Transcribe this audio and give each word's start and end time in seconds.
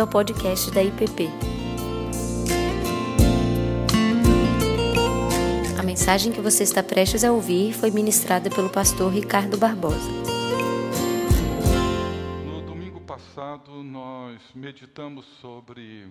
bem-vindo 0.00 0.02
ao 0.02 0.06
podcast 0.06 0.70
da 0.70 0.82
IPP. 0.82 1.28
A 5.78 5.82
mensagem 5.82 6.32
que 6.32 6.40
você 6.40 6.62
está 6.62 6.82
prestes 6.82 7.22
a 7.24 7.32
ouvir 7.32 7.74
foi 7.74 7.90
ministrada 7.90 8.48
pelo 8.48 8.70
pastor 8.70 9.12
Ricardo 9.12 9.58
Barbosa. 9.58 10.10
No 12.44 12.62
domingo 12.62 13.00
passado, 13.02 13.82
nós 13.82 14.40
meditamos 14.54 15.26
sobre 15.40 16.08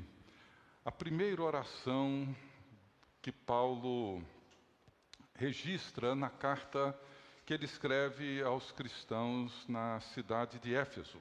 a 0.85 0.91
primeira 0.91 1.41
oração 1.41 2.27
que 3.21 3.31
Paulo 3.31 4.21
registra 5.35 6.15
na 6.15 6.29
carta 6.29 6.95
que 7.45 7.53
ele 7.53 7.65
escreve 7.65 8.43
aos 8.43 8.71
cristãos 8.71 9.51
na 9.67 9.99
cidade 9.99 10.59
de 10.59 10.75
Éfeso. 10.75 11.17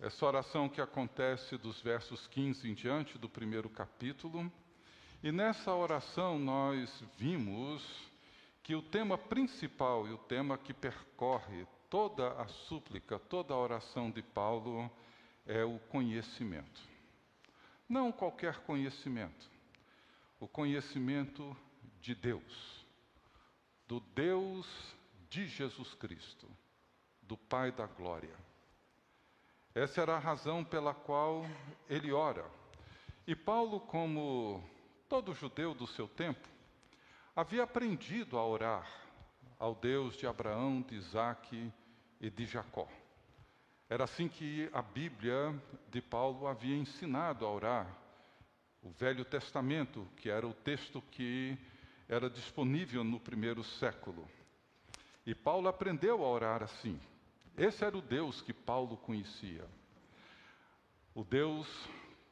Essa 0.00 0.24
oração 0.24 0.68
que 0.68 0.80
acontece 0.80 1.58
dos 1.58 1.80
versos 1.82 2.28
15 2.28 2.70
em 2.70 2.74
diante 2.74 3.18
do 3.18 3.28
primeiro 3.28 3.68
capítulo. 3.68 4.50
E 5.20 5.32
nessa 5.32 5.74
oração 5.74 6.38
nós 6.38 7.02
vimos 7.16 7.84
que 8.62 8.76
o 8.76 8.82
tema 8.82 9.18
principal 9.18 10.06
e 10.06 10.12
o 10.12 10.18
tema 10.18 10.56
que 10.56 10.72
percorre 10.72 11.66
toda 11.90 12.30
a 12.40 12.46
súplica, 12.46 13.18
toda 13.18 13.52
a 13.52 13.58
oração 13.58 14.08
de 14.08 14.22
Paulo 14.22 14.88
é 15.44 15.64
o 15.64 15.80
conhecimento. 15.88 16.80
Não 17.88 18.12
qualquer 18.12 18.60
conhecimento, 18.60 19.50
o 20.38 20.46
conhecimento 20.46 21.56
de 22.00 22.14
Deus, 22.14 22.86
do 23.88 23.98
Deus 23.98 24.94
de 25.28 25.48
Jesus 25.48 25.92
Cristo, 25.94 26.48
do 27.20 27.36
Pai 27.36 27.72
da 27.72 27.86
Glória. 27.86 28.47
Essa 29.78 30.00
era 30.00 30.16
a 30.16 30.18
razão 30.18 30.64
pela 30.64 30.92
qual 30.92 31.46
ele 31.88 32.10
ora. 32.10 32.44
E 33.24 33.36
Paulo, 33.36 33.78
como 33.78 34.60
todo 35.08 35.32
judeu 35.32 35.72
do 35.72 35.86
seu 35.86 36.08
tempo, 36.08 36.48
havia 37.36 37.62
aprendido 37.62 38.36
a 38.36 38.44
orar 38.44 38.90
ao 39.56 39.76
Deus 39.76 40.16
de 40.16 40.26
Abraão, 40.26 40.82
de 40.82 40.96
Isaque 40.96 41.72
e 42.20 42.28
de 42.28 42.44
Jacó. 42.44 42.88
Era 43.88 44.02
assim 44.02 44.26
que 44.28 44.68
a 44.72 44.82
Bíblia 44.82 45.54
de 45.88 46.02
Paulo 46.02 46.48
havia 46.48 46.76
ensinado 46.76 47.46
a 47.46 47.52
orar. 47.52 47.86
O 48.82 48.90
Velho 48.90 49.24
Testamento, 49.24 50.08
que 50.16 50.28
era 50.28 50.44
o 50.44 50.52
texto 50.52 51.00
que 51.12 51.56
era 52.08 52.28
disponível 52.28 53.04
no 53.04 53.20
primeiro 53.20 53.62
século. 53.62 54.28
E 55.24 55.36
Paulo 55.36 55.68
aprendeu 55.68 56.24
a 56.24 56.28
orar 56.28 56.64
assim. 56.64 56.98
Esse 57.58 57.84
era 57.84 57.98
o 57.98 58.00
Deus 58.00 58.40
que 58.40 58.52
Paulo 58.52 58.96
conhecia. 58.96 59.64
O 61.12 61.24
Deus 61.24 61.66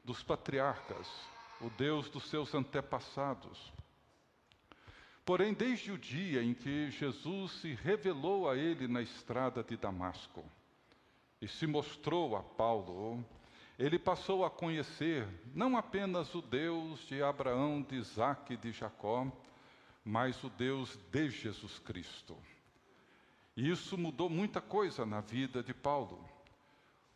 dos 0.05 0.23
patriarcas, 0.23 1.09
o 1.61 1.69
Deus 1.71 2.09
dos 2.09 2.31
seus 2.31 2.55
antepassados. 2.55 3.73
Porém, 5.25 5.53
desde 5.53 5.91
o 5.91 5.99
dia 5.99 6.45
em 6.45 6.55
que 6.55 6.93
Jesus 6.93 7.51
se 7.61 7.75
revelou 7.75 8.49
a 8.49 8.57
ele 8.57 8.87
na 8.87 9.03
estrada 9.03 9.65
de 9.65 9.77
Damasco 9.77 10.45
e 11.41 11.49
se 11.49 11.67
mostrou 11.67 12.37
a 12.37 12.43
Paulo, 12.45 13.25
ele 13.77 13.99
passou 13.99 14.45
a 14.45 14.51
conhecer 14.51 15.27
não 15.53 15.77
apenas 15.77 16.33
o 16.37 16.41
Deus 16.41 17.01
de 17.09 17.21
Abraão, 17.21 17.83
de 17.83 17.97
Isaac 17.97 18.55
e 18.55 18.57
de 18.57 18.71
Jacó, 18.71 19.27
mas 20.05 20.45
o 20.45 20.49
Deus 20.49 20.97
de 21.11 21.29
Jesus 21.31 21.81
Cristo. 21.81 22.37
E 23.57 23.71
isso 23.71 23.97
mudou 23.97 24.29
muita 24.29 24.61
coisa 24.61 25.07
na 25.07 25.21
vida 25.21 25.63
de 25.63 25.73
Paulo. 25.73 26.29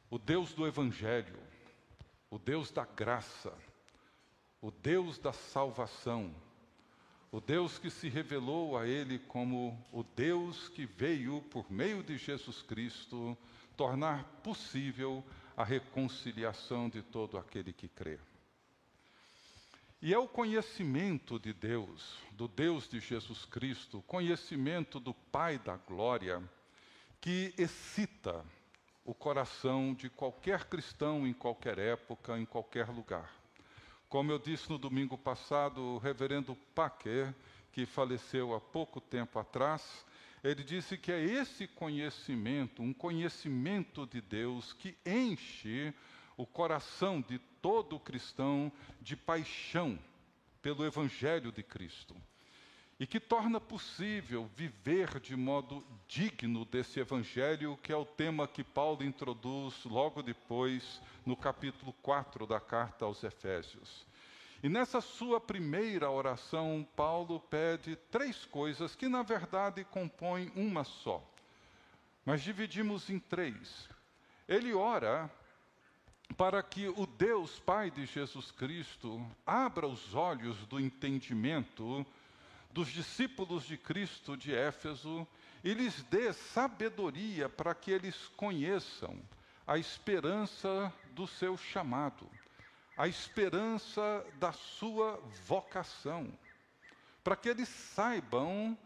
O 0.09 0.19
Deus 0.19 0.55
do 0.55 0.67
Evangelho, 0.67 1.39
o 2.31 2.39
Deus 2.39 2.71
da 2.71 2.85
graça, 2.85 3.53
o 4.61 4.71
Deus 4.71 5.19
da 5.19 5.33
salvação, 5.33 6.35
o 7.31 7.41
Deus 7.41 7.79
que 7.79 7.91
se 7.91 8.09
revelou 8.09 8.77
a 8.77 8.87
ele 8.87 9.19
como 9.19 9.79
o 9.93 10.03
Deus 10.03 10.69
que 10.69 10.87
veio, 10.87 11.43
por 11.43 11.71
meio 11.71 12.03
de 12.03 12.17
Jesus 12.17 12.63
Cristo, 12.63 13.37
tornar 13.77 14.25
possível 14.43 15.25
a 15.57 15.63
reconciliação 15.63 16.89
de 16.89 17.03
todo 17.03 17.37
aquele 17.37 17.73
que 17.73 17.87
crê. 17.87 18.19
E 20.03 20.15
é 20.15 20.19
o 20.19 20.27
conhecimento 20.27 21.39
de 21.39 21.53
Deus, 21.53 22.17
do 22.33 22.49
Deus 22.49 22.89
de 22.89 23.01
Jesus 23.01 23.45
Cristo, 23.45 24.03
conhecimento 24.07 24.99
do 24.99 25.13
Pai 25.13 25.59
da 25.59 25.77
glória, 25.77 26.43
que 27.21 27.53
excita 27.59 28.43
o 29.05 29.13
coração 29.13 29.93
de 29.93 30.09
qualquer 30.09 30.65
cristão 30.65 31.27
em 31.27 31.35
qualquer 31.35 31.79
época, 31.79 32.39
em 32.39 32.47
qualquer 32.47 32.89
lugar. 32.89 33.31
Como 34.09 34.33
eu 34.33 34.39
disse 34.39 34.71
no 34.71 34.79
domingo 34.79 35.19
passado, 35.19 35.83
o 35.83 35.99
reverendo 35.99 36.57
Packer, 36.75 37.35
que 37.71 37.85
faleceu 37.85 38.55
há 38.55 38.61
pouco 38.61 39.03
tempo 39.03 39.39
atrás, 39.39 40.07
ele 40.43 40.65
disse 40.65 40.97
que 40.97 41.13
é 41.13 41.23
esse 41.23 41.67
conhecimento, 41.67 42.83
um 42.83 42.95
conhecimento 42.95 44.07
de 44.07 44.23
Deus, 44.23 44.73
que 44.73 44.97
enche 45.05 45.93
o 46.41 46.47
coração 46.47 47.21
de 47.21 47.39
todo 47.61 48.01
cristão 48.01 48.73
de 49.01 49.15
paixão 49.15 49.99
pelo 50.63 50.87
Evangelho 50.87 51.53
de 51.53 51.63
Cristo 51.63 52.17
e 52.99 53.07
que 53.07 53.21
torna 53.21 53.61
possível 53.61 54.49
viver 54.55 55.21
de 55.21 55.37
modo 55.37 55.85
digno 56.09 56.65
desse 56.65 56.99
Evangelho, 56.99 57.79
que 57.83 57.93
é 57.93 57.97
o 57.97 58.07
tema 58.07 58.49
que 58.49 58.65
Paulo 58.65 59.05
introduz 59.05 59.85
logo 59.85 60.23
depois, 60.23 61.01
no 61.25 61.37
capítulo 61.37 61.95
4 62.03 62.47
da 62.47 62.61
carta 62.61 63.05
aos 63.05 63.23
Efésios. 63.23 64.07
E 64.63 64.69
nessa 64.69 65.01
sua 65.01 65.41
primeira 65.41 66.11
oração, 66.11 66.87
Paulo 66.95 67.41
pede 67.41 67.97
três 68.11 68.45
coisas 68.47 68.95
que, 68.95 69.09
na 69.09 69.23
verdade, 69.23 69.85
compõem 69.85 70.53
uma 70.55 70.85
só, 70.85 71.23
mas 72.25 72.43
dividimos 72.43 73.09
em 73.09 73.19
três. 73.19 73.89
Ele 74.47 74.75
ora 74.75 75.31
para 76.37 76.63
que 76.63 76.89
o 76.89 77.07
Deus 77.07 77.59
Pai 77.59 77.91
de 77.91 78.07
Jesus 78.07 78.51
Cristo 78.51 79.25
abra 79.47 79.87
os 79.87 80.15
olhos 80.15 80.57
do 80.67 80.79
entendimento 80.79 82.07
dos 82.71 82.89
discípulos 82.89 83.65
de 83.65 83.77
Cristo 83.77 84.37
de 84.37 84.55
Éfeso 84.55 85.27
e 85.63 85.75
lhes 85.75 86.03
dê 86.05 86.33
sabedoria 86.33 87.49
para 87.49 87.75
que 87.75 87.91
eles 87.91 88.29
conheçam 88.37 89.21
a 89.67 89.77
esperança 89.77 90.93
do 91.13 91.27
seu 91.27 91.57
chamado, 91.57 92.29
a 92.97 93.07
esperança 93.07 94.25
da 94.39 94.53
sua 94.53 95.21
vocação, 95.47 96.33
para 97.23 97.37
que 97.37 97.49
eles 97.49 97.69
saibam 97.69 98.77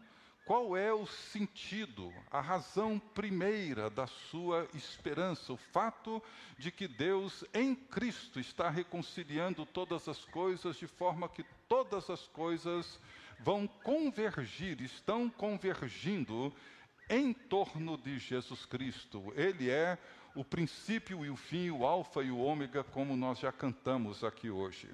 qual 0.45 0.77
é 0.77 0.93
o 0.93 1.07
sentido, 1.07 2.13
a 2.29 2.39
razão 2.39 2.99
primeira 2.99 3.89
da 3.89 4.05
sua 4.05 4.67
esperança? 4.75 5.51
O 5.51 5.57
fato 5.57 6.21
de 6.55 6.71
que 6.71 6.87
Deus 6.87 7.43
em 7.51 7.73
Cristo 7.73 8.39
está 8.39 8.69
reconciliando 8.69 9.65
todas 9.65 10.07
as 10.07 10.23
coisas 10.25 10.75
de 10.75 10.85
forma 10.85 11.27
que 11.27 11.43
todas 11.67 12.11
as 12.11 12.27
coisas 12.27 12.99
vão 13.39 13.67
convergir, 13.67 14.79
estão 14.81 15.27
convergindo 15.29 16.53
em 17.09 17.33
torno 17.33 17.97
de 17.97 18.19
Jesus 18.19 18.67
Cristo. 18.67 19.33
Ele 19.35 19.71
é 19.71 19.97
o 20.35 20.45
princípio 20.45 21.25
e 21.25 21.29
o 21.31 21.35
fim, 21.35 21.71
o 21.71 21.83
Alfa 21.83 22.21
e 22.21 22.29
o 22.29 22.37
Ômega, 22.37 22.83
como 22.83 23.17
nós 23.17 23.39
já 23.39 23.51
cantamos 23.51 24.23
aqui 24.23 24.51
hoje. 24.51 24.93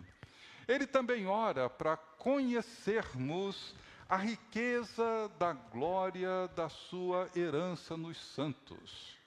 Ele 0.66 0.88
também 0.88 1.28
ora 1.28 1.70
para 1.70 1.98
conhecermos 1.98 3.76
a 4.12 4.18
riqueza 4.18 5.32
da 5.40 5.54
glória 5.54 6.50
da 6.50 6.68
sua 6.68 7.32
herança 7.34 7.96
nos 7.96 8.18
santos. 8.18 9.18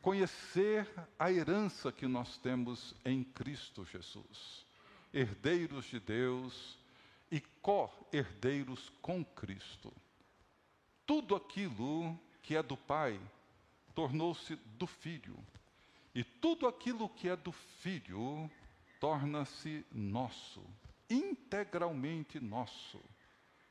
Conhecer 0.00 0.88
a 1.18 1.28
herança 1.32 1.90
que 1.90 2.06
nós 2.06 2.38
temos 2.38 2.94
em 3.04 3.24
Cristo 3.24 3.84
Jesus, 3.84 4.64
herdeiros 5.12 5.86
de 5.86 5.98
Deus 5.98 6.78
e 7.28 7.40
co-herdeiros 7.40 8.92
com 9.02 9.24
Cristo. 9.24 9.92
Tudo 11.04 11.34
aquilo 11.34 12.16
que 12.40 12.54
é 12.54 12.62
do 12.62 12.76
Pai 12.76 13.20
tornou-se 13.96 14.54
do 14.78 14.86
Filho, 14.86 15.36
e 16.14 16.22
tudo 16.22 16.68
aquilo 16.68 17.08
que 17.08 17.28
é 17.28 17.34
do 17.34 17.50
Filho 17.50 18.48
torna-se 19.00 19.84
nosso 19.90 20.64
integralmente 21.12 22.40
nosso. 22.40 23.00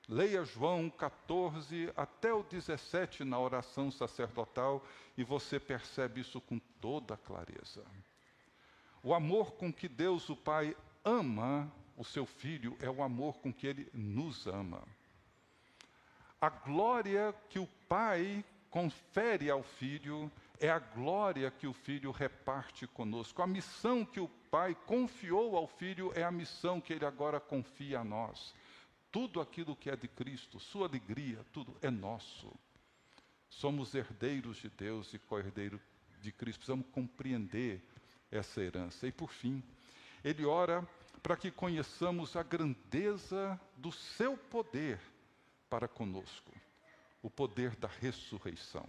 Leia 0.07 0.43
João 0.43 0.89
14 0.89 1.91
até 1.95 2.33
o 2.33 2.43
17 2.43 3.23
na 3.23 3.39
oração 3.39 3.89
sacerdotal 3.89 4.85
e 5.17 5.23
você 5.23 5.59
percebe 5.59 6.21
isso 6.21 6.41
com 6.41 6.59
toda 6.79 7.15
clareza. 7.17 7.83
O 9.03 9.13
amor 9.13 9.53
com 9.53 9.71
que 9.71 9.87
Deus, 9.87 10.29
o 10.29 10.35
Pai, 10.35 10.75
ama 11.03 11.71
o 11.97 12.03
seu 12.03 12.25
filho 12.25 12.75
é 12.79 12.89
o 12.89 13.03
amor 13.03 13.39
com 13.39 13.53
que 13.53 13.67
ele 13.67 13.89
nos 13.93 14.47
ama. 14.47 14.81
A 16.39 16.49
glória 16.49 17.33
que 17.49 17.59
o 17.59 17.67
Pai 17.87 18.43
confere 18.69 19.49
ao 19.49 19.61
filho 19.61 20.31
é 20.61 20.69
a 20.69 20.77
glória 20.77 21.49
que 21.49 21.65
o 21.65 21.73
Filho 21.73 22.11
reparte 22.11 22.85
conosco. 22.85 23.41
A 23.41 23.47
missão 23.47 24.05
que 24.05 24.19
o 24.19 24.27
Pai 24.27 24.77
confiou 24.85 25.57
ao 25.57 25.65
Filho 25.65 26.13
é 26.15 26.23
a 26.23 26.31
missão 26.31 26.79
que 26.79 26.93
ele 26.93 27.03
agora 27.03 27.39
confia 27.39 28.01
a 28.01 28.03
nós. 28.03 28.53
Tudo 29.11 29.41
aquilo 29.41 29.75
que 29.75 29.89
é 29.89 29.95
de 29.95 30.07
Cristo, 30.07 30.59
sua 30.59 30.87
alegria, 30.87 31.43
tudo 31.51 31.75
é 31.81 31.89
nosso. 31.89 32.53
Somos 33.49 33.95
herdeiros 33.95 34.57
de 34.57 34.69
Deus 34.69 35.11
e 35.15 35.19
co-herdeiros 35.19 35.81
de 36.21 36.31
Cristo. 36.31 36.59
Precisamos 36.59 36.85
compreender 36.91 37.83
essa 38.29 38.61
herança. 38.61 39.07
E 39.07 39.11
por 39.11 39.31
fim, 39.31 39.63
ele 40.23 40.45
ora 40.45 40.87
para 41.23 41.35
que 41.35 41.49
conheçamos 41.49 42.35
a 42.35 42.43
grandeza 42.43 43.59
do 43.75 43.91
seu 43.91 44.37
poder 44.37 44.99
para 45.67 45.87
conosco, 45.87 46.53
o 47.23 47.31
poder 47.31 47.75
da 47.75 47.87
ressurreição. 47.87 48.87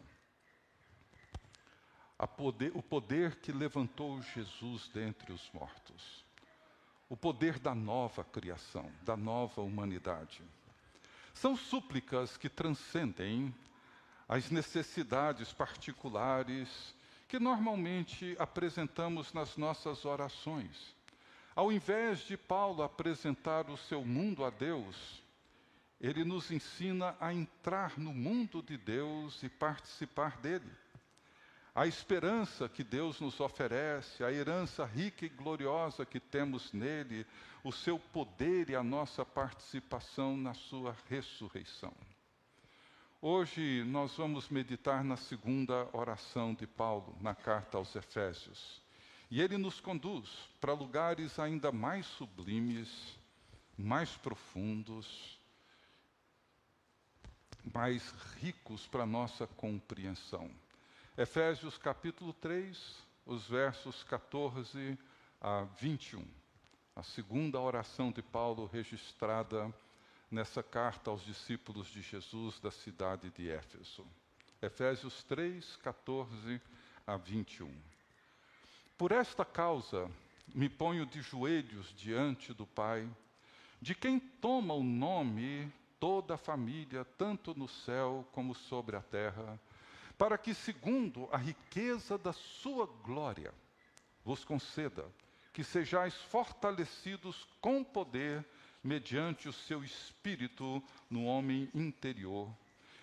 Poder, 2.26 2.72
o 2.74 2.82
poder 2.82 3.36
que 3.36 3.50
levantou 3.52 4.22
Jesus 4.22 4.88
dentre 4.88 5.32
os 5.32 5.50
mortos, 5.52 6.24
o 7.08 7.16
poder 7.16 7.58
da 7.58 7.74
nova 7.74 8.22
criação, 8.24 8.90
da 9.02 9.16
nova 9.16 9.60
humanidade. 9.60 10.42
São 11.34 11.56
súplicas 11.56 12.36
que 12.36 12.48
transcendem 12.48 13.54
as 14.28 14.50
necessidades 14.50 15.52
particulares 15.52 16.94
que 17.28 17.38
normalmente 17.38 18.36
apresentamos 18.38 19.32
nas 19.32 19.56
nossas 19.56 20.04
orações. 20.04 20.94
Ao 21.54 21.72
invés 21.72 22.20
de 22.20 22.36
Paulo 22.36 22.82
apresentar 22.82 23.68
o 23.68 23.76
seu 23.76 24.04
mundo 24.04 24.44
a 24.44 24.50
Deus, 24.50 25.22
ele 26.00 26.24
nos 26.24 26.50
ensina 26.50 27.16
a 27.20 27.32
entrar 27.32 27.98
no 27.98 28.12
mundo 28.12 28.62
de 28.62 28.76
Deus 28.76 29.42
e 29.42 29.48
participar 29.48 30.38
dele. 30.38 30.81
A 31.74 31.86
esperança 31.86 32.68
que 32.68 32.84
Deus 32.84 33.18
nos 33.18 33.40
oferece, 33.40 34.22
a 34.22 34.30
herança 34.30 34.84
rica 34.84 35.24
e 35.24 35.30
gloriosa 35.30 36.04
que 36.04 36.20
temos 36.20 36.70
nele, 36.70 37.26
o 37.64 37.72
seu 37.72 37.98
poder 37.98 38.68
e 38.68 38.76
a 38.76 38.82
nossa 38.82 39.24
participação 39.24 40.36
na 40.36 40.52
sua 40.52 40.94
ressurreição. 41.08 41.94
Hoje 43.22 43.84
nós 43.84 44.14
vamos 44.16 44.50
meditar 44.50 45.02
na 45.02 45.16
segunda 45.16 45.88
oração 45.96 46.52
de 46.52 46.66
Paulo, 46.66 47.16
na 47.22 47.34
carta 47.34 47.78
aos 47.78 47.96
Efésios. 47.96 48.82
E 49.30 49.40
ele 49.40 49.56
nos 49.56 49.80
conduz 49.80 50.28
para 50.60 50.74
lugares 50.74 51.38
ainda 51.38 51.72
mais 51.72 52.04
sublimes, 52.04 53.16
mais 53.78 54.14
profundos, 54.14 55.40
mais 57.72 58.10
ricos 58.42 58.86
para 58.86 59.06
nossa 59.06 59.46
compreensão. 59.46 60.50
Efésios 61.16 61.76
capítulo 61.76 62.32
3, 62.32 63.04
os 63.26 63.46
versos 63.46 64.02
14 64.04 64.98
a 65.42 65.64
21. 65.78 66.24
A 66.96 67.02
segunda 67.02 67.60
oração 67.60 68.10
de 68.10 68.22
Paulo 68.22 68.64
registrada 68.64 69.70
nessa 70.30 70.62
carta 70.62 71.10
aos 71.10 71.22
discípulos 71.22 71.88
de 71.88 72.00
Jesus 72.00 72.58
da 72.60 72.70
cidade 72.70 73.28
de 73.28 73.50
Éfeso. 73.50 74.06
Efésios 74.62 75.22
3, 75.24 75.76
14 75.82 76.58
a 77.06 77.18
21. 77.18 77.70
Por 78.96 79.12
esta 79.12 79.44
causa 79.44 80.10
me 80.54 80.70
ponho 80.70 81.04
de 81.04 81.20
joelhos 81.20 81.92
diante 81.94 82.54
do 82.54 82.66
Pai, 82.66 83.06
de 83.82 83.94
quem 83.94 84.18
toma 84.18 84.72
o 84.72 84.82
nome 84.82 85.70
toda 86.00 86.36
a 86.36 86.38
família, 86.38 87.04
tanto 87.04 87.54
no 87.54 87.68
céu 87.68 88.26
como 88.32 88.54
sobre 88.54 88.96
a 88.96 89.02
terra, 89.02 89.60
para 90.22 90.38
que, 90.38 90.54
segundo 90.54 91.28
a 91.32 91.36
riqueza 91.36 92.16
da 92.16 92.32
sua 92.32 92.86
glória, 92.86 93.52
vos 94.24 94.44
conceda 94.44 95.04
que 95.52 95.64
sejais 95.64 96.14
fortalecidos 96.14 97.44
com 97.60 97.82
poder 97.82 98.46
mediante 98.84 99.48
o 99.48 99.52
seu 99.52 99.82
espírito 99.82 100.80
no 101.10 101.24
homem 101.24 101.68
interior. 101.74 102.48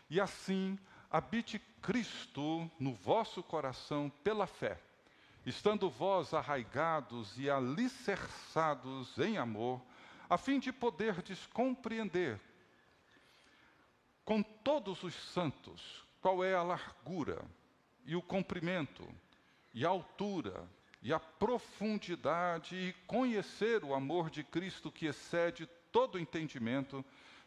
E 0.10 0.18
assim 0.22 0.80
habite 1.12 1.60
Cristo 1.82 2.72
no 2.80 2.94
vosso 2.94 3.44
coração 3.44 4.10
pela 4.24 4.48
fé, 4.48 4.80
estando 5.46 5.90
vós 5.90 6.34
arraigados 6.34 7.38
e 7.38 7.50
alicerçados 7.50 9.18
em 9.18 9.38
amor, 9.38 9.82
a 10.30 10.38
fim 10.38 10.58
de 10.58 10.72
poderdes 10.72 11.46
compreender 11.48 12.40
com 14.24 14.42
todos 14.42 15.04
os 15.04 15.14
santos 15.14 16.08
qual 16.22 16.44
é 16.44 16.54
a 16.54 16.64
largura 16.64 17.44
e 18.06 18.16
o 18.16 18.22
comprimento 18.22 19.08
e 19.74 19.86
a 19.86 19.90
altura 19.90 20.68
e 21.02 21.14
a 21.14 21.20
profundidade 21.20 22.76
e 22.76 22.94
conhecer 23.08 23.84
o 23.84 23.94
amor 23.94 24.30
de 24.30 24.44
Cristo 24.44 24.92
que 24.92 25.06
excede 25.06 25.68
todo 25.92 26.20
entendimento, 26.20 27.04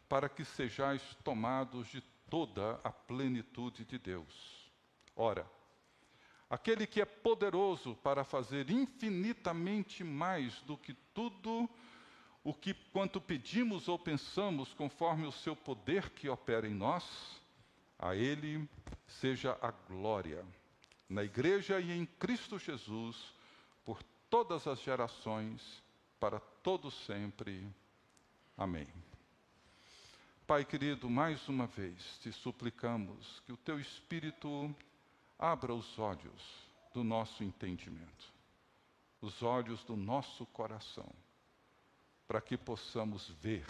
para 0.09 0.27
que 0.27 0.43
sejais 0.43 1.01
tomados 1.23 1.87
de 1.87 2.01
toda 2.29 2.79
a 2.83 2.91
plenitude 2.91 3.85
de 3.85 3.97
Deus. 3.97 4.71
Ora, 5.15 5.49
aquele 6.49 6.85
que 6.85 7.01
é 7.01 7.05
poderoso 7.05 7.95
para 8.03 8.23
fazer 8.23 8.69
infinitamente 8.69 10.03
mais 10.03 10.61
do 10.61 10.77
que 10.77 10.93
tudo 11.13 11.69
o 12.43 12.53
que 12.53 12.73
quanto 12.73 13.21
pedimos 13.21 13.87
ou 13.87 13.97
pensamos, 13.97 14.73
conforme 14.73 15.25
o 15.25 15.31
seu 15.31 15.55
poder 15.55 16.09
que 16.09 16.27
opera 16.27 16.67
em 16.67 16.73
nós, 16.73 17.41
a 18.03 18.17
ele 18.17 18.69
seja 19.07 19.57
a 19.61 19.71
glória 19.71 20.45
na 21.07 21.23
igreja 21.23 21.79
e 21.79 21.89
em 21.89 22.05
Cristo 22.05 22.59
Jesus 22.59 23.33
por 23.85 24.03
todas 24.29 24.67
as 24.67 24.81
gerações, 24.81 25.81
para 26.19 26.37
todo 26.37 26.91
sempre. 26.91 27.65
Amém. 28.57 28.87
Pai 30.45 30.65
querido, 30.65 31.09
mais 31.09 31.47
uma 31.47 31.65
vez 31.65 32.17
te 32.17 32.29
suplicamos 32.33 33.41
que 33.45 33.53
o 33.53 33.57
teu 33.57 33.79
Espírito 33.79 34.75
abra 35.39 35.73
os 35.73 35.97
olhos 35.97 36.67
do 36.93 37.05
nosso 37.05 37.41
entendimento, 37.41 38.33
os 39.21 39.41
olhos 39.41 39.81
do 39.85 39.95
nosso 39.95 40.45
coração, 40.47 41.09
para 42.27 42.41
que 42.41 42.57
possamos 42.57 43.29
ver, 43.41 43.65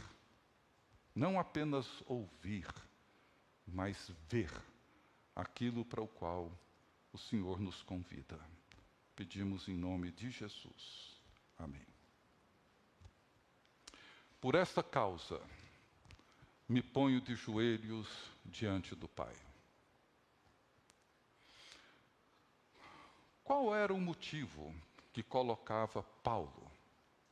não 1.14 1.40
apenas 1.40 1.88
ouvir, 2.08 2.68
mas 3.66 4.12
ver 4.30 4.52
aquilo 5.36 5.84
para 5.84 6.02
o 6.02 6.08
qual 6.08 6.52
o 7.12 7.18
Senhor 7.18 7.60
nos 7.60 7.82
convida. 7.84 8.40
Pedimos 9.16 9.68
em 9.68 9.76
nome 9.76 10.12
de 10.12 10.30
Jesus. 10.30 11.22
Amém. 11.58 11.86
Por 14.42 14.56
esta 14.56 14.84
causa, 14.84 15.42
me 16.68 16.82
ponho 16.82 17.22
de 17.22 17.36
joelhos 17.36 18.08
diante 18.44 18.96
do 18.96 19.08
Pai. 19.08 19.36
Qual 23.44 23.76
era 23.76 23.94
o 23.94 24.00
motivo 24.00 24.74
que 25.12 25.22
colocava 25.22 26.02
Paulo 26.24 26.72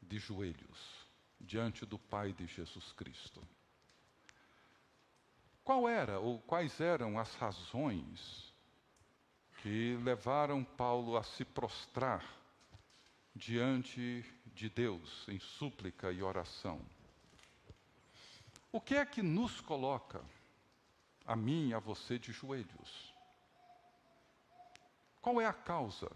de 0.02 0.20
joelhos 0.20 1.08
diante 1.40 1.86
do 1.86 1.98
Pai 1.98 2.34
de 2.34 2.46
Jesus 2.46 2.92
Cristo? 2.94 3.42
Qual 5.72 5.88
era 5.88 6.20
ou 6.20 6.38
quais 6.38 6.82
eram 6.82 7.18
as 7.18 7.34
razões 7.36 8.54
que 9.62 9.98
levaram 10.04 10.66
Paulo 10.66 11.16
a 11.16 11.24
se 11.24 11.46
prostrar 11.46 12.26
diante 13.34 14.26
de 14.48 14.70
Deus 14.70 15.26
em 15.30 15.40
súplica 15.40 16.12
e 16.12 16.22
oração. 16.22 16.82
O 18.70 18.82
que 18.82 18.96
é 18.96 19.06
que 19.06 19.22
nos 19.22 19.62
coloca, 19.62 20.22
a 21.26 21.38
mim 21.38 21.70
e 21.70 21.74
a 21.74 21.80
você, 21.80 22.20
de 22.20 22.34
joelhos? 22.34 23.16
Qual 25.22 25.40
é 25.40 25.46
a 25.46 25.54
causa, 25.54 26.12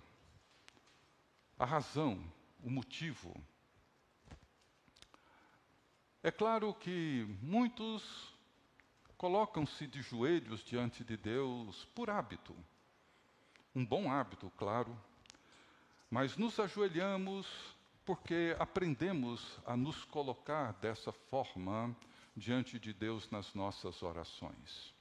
a 1.58 1.64
razão, 1.64 2.22
o 2.62 2.70
motivo? 2.70 3.34
É 6.22 6.30
claro 6.30 6.74
que 6.74 7.26
muitos 7.42 8.35
colocam-se 9.18 9.88
de 9.88 10.02
joelhos 10.02 10.64
diante 10.64 11.04
de 11.04 11.18
Deus 11.18 11.86
por 11.96 12.10
hábito. 12.10 12.56
Um 13.74 13.86
bom 13.86 14.12
hábito, 14.12 14.52
claro, 14.58 14.98
mas 16.10 16.38
nos 16.38 16.60
ajoelhamos 16.60 17.48
porque 18.06 18.56
aprendemos 18.60 19.60
a 19.66 19.76
nos 19.76 20.06
colocar 20.06 20.74
dessa 20.74 21.12
forma 21.12 21.96
diante 22.36 22.78
de 22.78 22.94
Deus 22.94 23.30
nas 23.32 23.54
nossas 23.54 24.04
orações. 24.04 24.94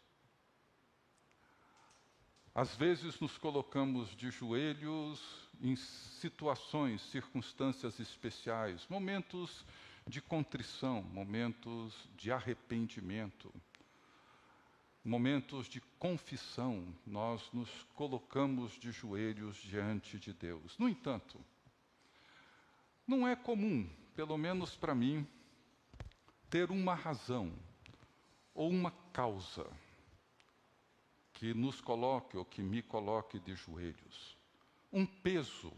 Às 2.54 2.74
vezes 2.76 3.18
nos 3.18 3.36
colocamos 3.36 4.14
de 4.16 4.30
joelhos 4.30 5.20
em 5.60 5.74
situações, 5.74 7.02
circunstâncias 7.02 7.98
especiais, 7.98 8.86
momentos 8.88 9.66
de 10.06 10.22
contrição, 10.22 11.02
momentos 11.02 12.08
de 12.16 12.30
arrependimento 12.30 13.52
momentos 15.04 15.68
de 15.68 15.82
confissão, 15.98 16.86
nós 17.06 17.52
nos 17.52 17.70
colocamos 17.94 18.72
de 18.72 18.90
joelhos 18.90 19.56
diante 19.58 20.18
de 20.18 20.32
Deus. 20.32 20.78
No 20.78 20.88
entanto, 20.88 21.38
não 23.06 23.28
é 23.28 23.36
comum, 23.36 23.86
pelo 24.16 24.38
menos 24.38 24.74
para 24.74 24.94
mim, 24.94 25.26
ter 26.48 26.70
uma 26.70 26.94
razão 26.94 27.52
ou 28.54 28.70
uma 28.70 28.90
causa 29.12 29.70
que 31.34 31.52
nos 31.52 31.80
coloque 31.82 32.36
ou 32.38 32.44
que 32.44 32.62
me 32.62 32.80
coloque 32.80 33.38
de 33.38 33.54
joelhos. 33.54 34.38
Um 34.90 35.04
peso 35.04 35.72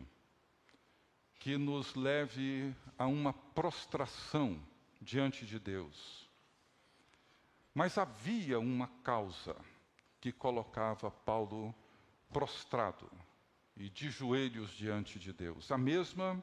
que 1.40 1.56
nos 1.56 1.94
leve 1.96 2.72
a 2.96 3.06
uma 3.06 3.32
prostração 3.32 4.62
diante 5.00 5.44
de 5.44 5.58
Deus 5.58 6.25
mas 7.76 7.98
havia 7.98 8.58
uma 8.58 8.86
causa 9.04 9.54
que 10.18 10.32
colocava 10.32 11.10
Paulo 11.10 11.74
prostrado 12.32 13.06
e 13.76 13.90
de 13.90 14.08
joelhos 14.08 14.70
diante 14.70 15.18
de 15.18 15.30
Deus, 15.30 15.70
a 15.70 15.76
mesma 15.76 16.42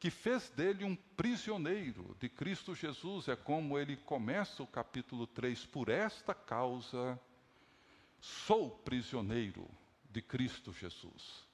que 0.00 0.10
fez 0.10 0.50
dele 0.50 0.84
um 0.84 0.96
prisioneiro 1.16 2.16
de 2.18 2.28
Cristo 2.28 2.74
Jesus. 2.74 3.28
É 3.28 3.36
como 3.36 3.78
ele 3.78 3.96
começa 3.98 4.60
o 4.60 4.66
capítulo 4.66 5.28
3: 5.28 5.64
Por 5.66 5.88
esta 5.88 6.34
causa 6.34 7.16
sou 8.20 8.68
prisioneiro 8.68 9.70
de 10.10 10.20
Cristo 10.20 10.72
Jesus. 10.72 11.46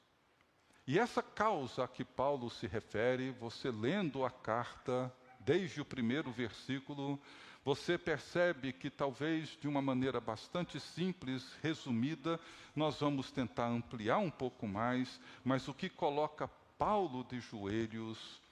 E 0.86 0.98
essa 0.98 1.22
causa 1.22 1.84
a 1.84 1.88
que 1.88 2.06
Paulo 2.06 2.48
se 2.48 2.66
refere, 2.66 3.32
você 3.32 3.70
lendo 3.70 4.24
a 4.24 4.30
carta, 4.30 5.14
desde 5.40 5.82
o 5.82 5.84
primeiro 5.84 6.32
versículo, 6.32 7.20
você 7.64 7.96
percebe 7.96 8.72
que, 8.72 8.90
talvez 8.90 9.56
de 9.60 9.66
uma 9.66 9.80
maneira 9.80 10.20
bastante 10.20 10.78
simples, 10.78 11.50
resumida, 11.62 12.38
nós 12.76 13.00
vamos 13.00 13.30
tentar 13.30 13.68
ampliar 13.68 14.18
um 14.18 14.30
pouco 14.30 14.68
mais, 14.68 15.18
mas 15.42 15.66
o 15.66 15.72
que 15.72 15.88
coloca 15.88 16.46
Paulo 16.76 17.24
de 17.24 17.40
joelhos 17.40 18.42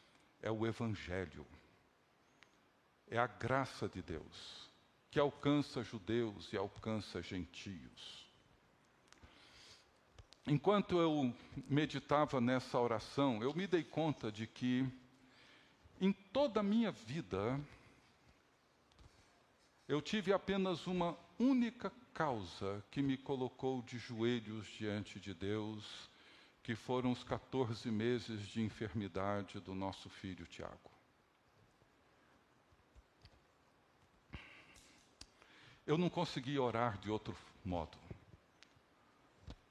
é 0.40 0.50
o 0.50 0.66
Evangelho, 0.66 1.46
é 3.10 3.18
a 3.18 3.26
graça 3.26 3.86
de 3.86 4.00
Deus, 4.00 4.70
que 5.10 5.20
alcança 5.20 5.82
judeus 5.82 6.50
e 6.52 6.56
alcança 6.56 7.20
gentios. 7.20 8.26
Enquanto 10.46 10.98
eu 10.98 11.34
meditava 11.68 12.40
nessa 12.40 12.80
oração, 12.80 13.42
eu 13.42 13.54
me 13.54 13.66
dei 13.66 13.84
conta 13.84 14.32
de 14.32 14.46
que, 14.46 14.88
em 16.00 16.12
toda 16.12 16.60
a 16.60 16.64
minha 16.64 16.90
vida, 16.90 17.60
eu 19.88 20.00
tive 20.00 20.32
apenas 20.32 20.86
uma 20.86 21.16
única 21.38 21.92
causa 22.14 22.84
que 22.90 23.02
me 23.02 23.16
colocou 23.16 23.82
de 23.82 23.98
joelhos 23.98 24.66
diante 24.68 25.18
de 25.18 25.34
Deus, 25.34 26.10
que 26.62 26.74
foram 26.74 27.10
os 27.10 27.24
14 27.24 27.90
meses 27.90 28.46
de 28.46 28.62
enfermidade 28.62 29.58
do 29.60 29.74
nosso 29.74 30.08
filho 30.08 30.46
Tiago. 30.46 30.90
Eu 35.84 35.98
não 35.98 36.08
conseguia 36.08 36.62
orar 36.62 36.98
de 36.98 37.10
outro 37.10 37.36
modo. 37.64 37.98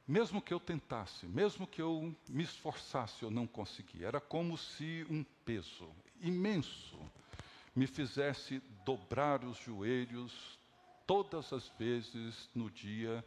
Mesmo 0.05 0.41
que 0.41 0.53
eu 0.53 0.59
tentasse, 0.59 1.25
mesmo 1.25 1.65
que 1.65 1.81
eu 1.81 2.13
me 2.27 2.43
esforçasse, 2.43 3.23
eu 3.23 3.31
não 3.31 3.47
conseguia. 3.47 4.07
Era 4.07 4.19
como 4.19 4.57
se 4.57 5.05
um 5.09 5.23
peso 5.45 5.89
imenso 6.19 6.99
me 7.75 7.87
fizesse 7.87 8.59
dobrar 8.85 9.43
os 9.43 9.57
joelhos 9.57 10.59
todas 11.07 11.51
as 11.53 11.69
vezes 11.77 12.49
no 12.53 12.69
dia 12.69 13.25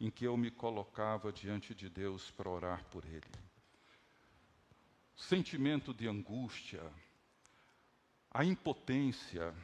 em 0.00 0.10
que 0.10 0.24
eu 0.24 0.36
me 0.36 0.50
colocava 0.50 1.32
diante 1.32 1.74
de 1.74 1.88
Deus 1.88 2.30
para 2.30 2.50
orar 2.50 2.84
por 2.90 3.04
Ele. 3.04 3.22
Sentimento 5.14 5.94
de 5.94 6.08
angústia, 6.08 6.82
a 8.30 8.44
impotência, 8.44 9.54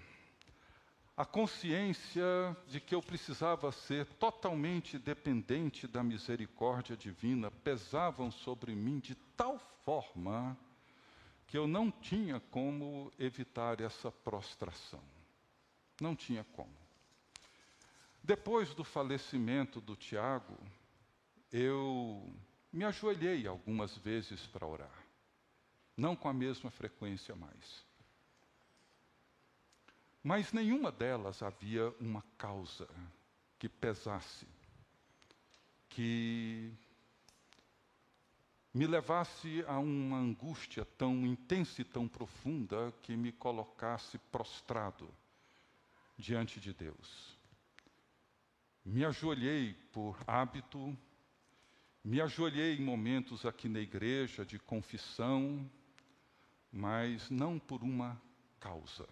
a 1.17 1.25
consciência 1.25 2.57
de 2.69 2.79
que 2.81 2.95
eu 2.95 3.03
precisava 3.03 3.73
ser 3.73 4.07
totalmente 4.15 4.99
dependente 4.99 5.89
da 5.89 6.03
misericórdia 6.03 6.97
divina 6.97 7.51
pesavam 7.51 8.31
sobre 8.31 8.77
mim 8.77 9.01
de 9.01 9.17
tal 9.37 9.59
forma 9.85 10.57
que 11.49 11.57
eu 11.57 11.67
não 11.67 11.91
tinha 11.91 12.39
como 12.39 13.11
evitar 13.19 13.81
essa 13.81 14.13
prostração. 14.13 15.03
Não 15.99 16.15
tinha 16.15 16.45
como. 16.53 16.77
Depois 18.23 18.75
do 18.75 18.85
falecimento 18.85 19.81
do 19.81 19.97
Tiago, 19.97 20.57
eu 21.51 22.31
me 22.71 22.85
ajoelhei 22.85 23.47
algumas 23.47 23.97
vezes 23.97 24.47
para 24.47 24.67
orar. 24.67 25.05
Não 25.97 26.15
com 26.15 26.29
a 26.29 26.35
mesma 26.35 26.71
frequência 26.71 27.35
mais. 27.35 27.83
Mas 30.23 30.53
nenhuma 30.53 30.93
delas 30.93 31.43
havia 31.43 31.89
uma 31.99 32.23
causa 32.37 32.87
que 33.59 33.71
pesasse, 33.71 34.47
que 35.89 36.71
me 38.79 38.87
levasse 38.87 39.65
a 39.67 39.77
uma 39.77 40.19
angústia 40.19 40.85
tão 40.85 41.27
intensa 41.27 41.81
e 41.81 41.85
tão 41.85 42.07
profunda 42.07 42.95
que 43.03 43.17
me 43.17 43.33
colocasse 43.33 44.19
prostrado 44.31 45.13
diante 46.17 46.61
de 46.61 46.73
Deus. 46.73 47.37
Me 48.85 49.05
ajoelhei 49.05 49.75
por 49.93 50.17
hábito, 50.29 50.97
me 52.05 52.21
ajoelhei 52.21 52.77
em 52.77 52.81
momentos 52.81 53.45
aqui 53.45 53.69
na 53.69 53.81
igreja 53.81 54.47
de 54.47 54.61
confissão, 54.61 55.69
mas 56.71 57.29
não 57.31 57.59
por 57.59 57.83
uma 57.83 58.17
causa. 58.61 59.09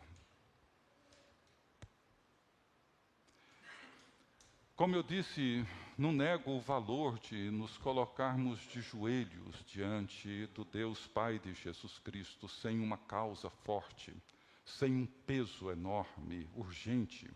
Como 4.76 4.95
eu 4.95 5.02
disse, 5.02 5.66
não 5.97 6.12
nego 6.12 6.50
o 6.50 6.61
valor 6.61 7.18
de 7.18 7.50
nos 7.50 7.78
colocarmos 7.78 8.61
de 8.68 8.83
joelhos 8.83 9.64
diante 9.64 10.47
do 10.49 10.66
Deus 10.66 11.06
Pai 11.06 11.38
de 11.38 11.54
Jesus 11.54 11.99
Cristo, 12.00 12.47
sem 12.47 12.78
uma 12.78 12.99
causa 12.99 13.49
forte, 13.49 14.14
sem 14.66 14.95
um 14.95 15.06
peso 15.06 15.71
enorme, 15.71 16.47
urgente. 16.54 17.26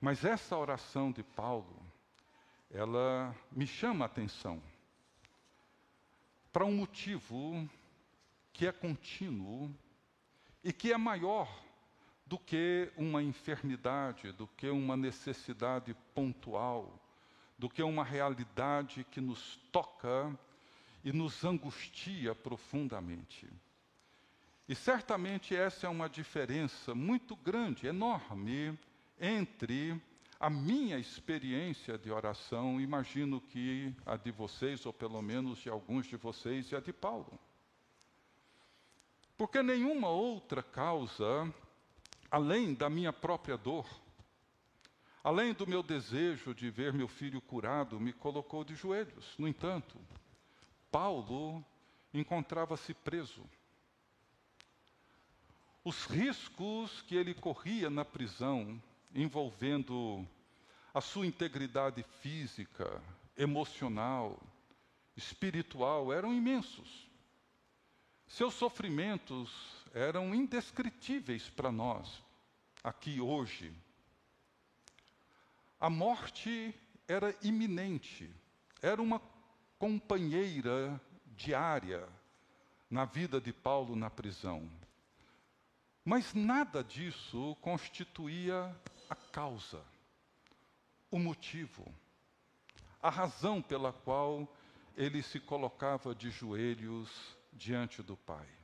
Mas 0.00 0.24
essa 0.24 0.58
oração 0.58 1.12
de 1.12 1.22
Paulo, 1.22 1.80
ela 2.68 3.32
me 3.52 3.64
chama 3.64 4.04
a 4.04 4.06
atenção 4.06 4.60
para 6.52 6.64
um 6.64 6.74
motivo 6.74 7.70
que 8.52 8.66
é 8.66 8.72
contínuo 8.72 9.72
e 10.64 10.72
que 10.72 10.92
é 10.92 10.98
maior 10.98 11.48
do 12.26 12.38
que 12.38 12.90
uma 12.96 13.22
enfermidade, 13.22 14.32
do 14.32 14.46
que 14.46 14.68
uma 14.68 14.96
necessidade 14.96 15.94
pontual, 16.14 16.98
do 17.58 17.68
que 17.68 17.82
uma 17.82 18.04
realidade 18.04 19.04
que 19.04 19.20
nos 19.20 19.56
toca 19.70 20.36
e 21.04 21.12
nos 21.12 21.44
angustia 21.44 22.34
profundamente. 22.34 23.48
E 24.66 24.74
certamente 24.74 25.54
essa 25.54 25.86
é 25.86 25.90
uma 25.90 26.08
diferença 26.08 26.94
muito 26.94 27.36
grande, 27.36 27.86
enorme, 27.86 28.78
entre 29.20 30.00
a 30.40 30.48
minha 30.48 30.98
experiência 30.98 31.96
de 31.98 32.10
oração, 32.10 32.80
imagino 32.80 33.40
que 33.40 33.94
a 34.04 34.16
de 34.16 34.30
vocês, 34.30 34.84
ou 34.86 34.92
pelo 34.92 35.20
menos 35.22 35.58
de 35.58 35.68
alguns 35.68 36.06
de 36.06 36.16
vocês, 36.16 36.70
e 36.70 36.76
a 36.76 36.80
de 36.80 36.92
Paulo. 36.92 37.38
Porque 39.36 39.62
nenhuma 39.62 40.08
outra 40.08 40.62
causa 40.62 41.52
além 42.34 42.74
da 42.74 42.90
minha 42.90 43.12
própria 43.12 43.56
dor, 43.56 43.86
além 45.22 45.54
do 45.54 45.68
meu 45.68 45.84
desejo 45.84 46.52
de 46.52 46.68
ver 46.68 46.92
meu 46.92 47.06
filho 47.06 47.40
curado, 47.40 48.00
me 48.00 48.12
colocou 48.12 48.64
de 48.64 48.74
joelhos. 48.74 49.38
No 49.38 49.46
entanto, 49.46 49.96
Paulo 50.90 51.64
encontrava-se 52.12 52.92
preso. 52.92 53.48
Os 55.84 56.06
riscos 56.06 57.02
que 57.02 57.14
ele 57.14 57.34
corria 57.34 57.88
na 57.88 58.04
prisão, 58.04 58.82
envolvendo 59.14 60.26
a 60.92 61.00
sua 61.00 61.28
integridade 61.28 62.02
física, 62.20 63.00
emocional, 63.36 64.42
espiritual, 65.16 66.12
eram 66.12 66.34
imensos. 66.34 67.08
Seus 68.26 68.54
sofrimentos 68.54 69.83
eram 69.94 70.34
indescritíveis 70.34 71.48
para 71.48 71.70
nós, 71.70 72.20
aqui 72.82 73.20
hoje. 73.20 73.72
A 75.78 75.88
morte 75.88 76.74
era 77.06 77.32
iminente, 77.40 78.28
era 78.82 79.00
uma 79.00 79.22
companheira 79.78 81.00
diária 81.36 82.08
na 82.90 83.04
vida 83.04 83.40
de 83.40 83.52
Paulo 83.52 83.94
na 83.94 84.10
prisão. 84.10 84.68
Mas 86.04 86.34
nada 86.34 86.82
disso 86.82 87.56
constituía 87.60 88.76
a 89.08 89.14
causa, 89.14 89.80
o 91.08 91.20
motivo, 91.20 91.86
a 93.00 93.08
razão 93.08 93.62
pela 93.62 93.92
qual 93.92 94.52
ele 94.96 95.22
se 95.22 95.38
colocava 95.38 96.14
de 96.14 96.30
joelhos 96.30 97.36
diante 97.52 98.02
do 98.02 98.16
Pai. 98.16 98.63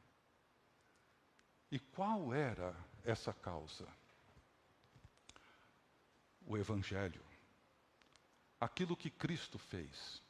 E 1.71 1.79
qual 1.79 2.35
era 2.35 2.75
essa 3.05 3.33
causa? 3.33 3.87
O 6.47 6.57
Evangelho. 6.57 7.23
Aquilo 8.61 8.97
que 8.97 9.09
Cristo 9.09 9.59
fez. 9.59 10.23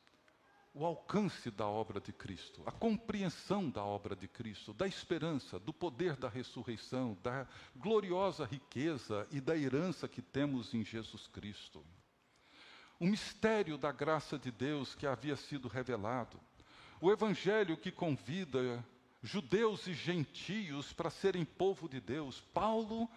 O 0.73 0.85
alcance 0.85 1.51
da 1.51 1.67
obra 1.67 2.01
de 2.01 2.13
Cristo, 2.13 2.63
a 2.65 2.71
compreensão 2.71 3.69
da 3.69 3.83
obra 3.83 4.15
de 4.15 4.29
Cristo, 4.29 4.73
da 4.73 4.87
esperança, 4.87 5.59
do 5.59 5.73
poder 5.73 6.15
da 6.15 6.29
ressurreição, 6.29 7.19
da 7.25 7.45
gloriosa 7.75 8.45
riqueza 8.45 9.27
e 9.33 9.41
da 9.41 9.57
herança 9.57 10.07
que 10.07 10.23
temos 10.23 10.73
em 10.73 10.85
Jesus 10.85 11.27
Cristo. 11.27 11.85
O 13.01 13.07
mistério 13.07 13.77
da 13.77 13.91
graça 13.91 14.39
de 14.39 14.53
Deus 14.53 14.95
que 14.95 15.09
havia 15.09 15.35
sido 15.35 15.67
revelado. 15.67 16.39
O 17.01 17.11
Evangelho 17.11 17.77
que 17.77 17.91
convida 17.91 18.85
judeus 19.23 19.87
e 19.87 19.95
gentios 19.95 20.93
para 20.93 21.11
serem 21.11 21.45
povo 21.45 21.89
de 21.89 22.01
Deus. 22.01 22.41
Paulo 22.53 23.09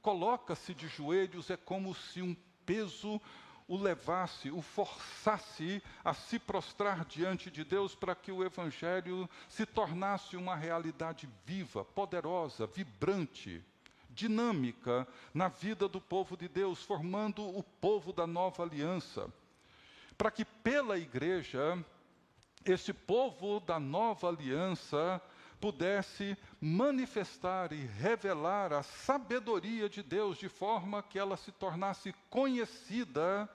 coloca-se 0.00 0.74
de 0.74 0.88
joelhos, 0.88 1.50
é 1.50 1.56
como 1.56 1.94
se 1.94 2.22
um 2.22 2.36
peso 2.64 3.20
o 3.66 3.76
levasse, 3.76 4.50
o 4.50 4.62
forçasse 4.62 5.82
a 6.02 6.14
se 6.14 6.38
prostrar 6.38 7.04
diante 7.04 7.50
de 7.50 7.62
Deus 7.62 7.94
para 7.94 8.14
que 8.14 8.32
o 8.32 8.42
Evangelho 8.42 9.28
se 9.46 9.66
tornasse 9.66 10.36
uma 10.36 10.56
realidade 10.56 11.28
viva, 11.44 11.84
poderosa, 11.84 12.66
vibrante, 12.66 13.62
dinâmica 14.08 15.06
na 15.34 15.48
vida 15.48 15.86
do 15.86 16.00
povo 16.00 16.34
de 16.34 16.48
Deus, 16.48 16.82
formando 16.82 17.46
o 17.46 17.62
povo 17.62 18.10
da 18.10 18.26
nova 18.26 18.62
aliança. 18.62 19.30
Para 20.16 20.30
que 20.30 20.46
pela 20.46 20.98
igreja, 20.98 21.78
esse 22.64 22.94
povo 22.94 23.60
da 23.60 23.78
nova 23.78 24.28
aliança 24.28 25.20
pudesse 25.60 26.36
manifestar 26.60 27.72
e 27.72 27.86
revelar 27.86 28.72
a 28.72 28.82
sabedoria 28.82 29.88
de 29.88 30.02
Deus 30.02 30.38
de 30.38 30.48
forma 30.48 31.02
que 31.02 31.18
ela 31.18 31.36
se 31.36 31.52
tornasse 31.52 32.14
conhecida 32.30 33.48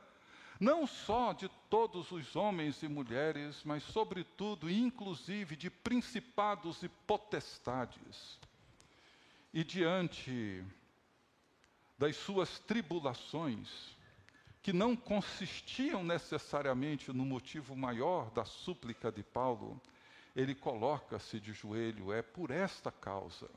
não 0.60 0.88
só 0.88 1.34
de 1.34 1.50
todos 1.70 2.12
os 2.12 2.36
homens 2.36 2.82
e 2.84 2.88
mulheres, 2.88 3.62
mas 3.66 3.84
sobretudo 3.84 4.70
inclusive 4.70 5.56
de 5.56 5.70
principados 5.70 6.84
e 6.84 6.90
potestades. 6.90 8.40
E 9.54 9.64
diante 9.64 10.64
das 11.98 12.16
suas 12.16 12.60
tribulações, 12.60 13.96
que 14.62 14.72
não 14.72 14.96
consistiam 14.96 16.04
necessariamente 16.04 17.12
no 17.12 17.26
motivo 17.26 17.76
maior 17.76 18.32
da 18.32 18.46
súplica 18.46 19.12
de 19.12 19.22
Paulo, 19.22 19.82
ele 20.36 20.56
coloca-se 20.56 21.40
de 21.40 21.54
joelho, 21.54 22.12
é 22.12 22.22
por 22.22 22.50
esta 22.52 22.92
causa 22.92 23.50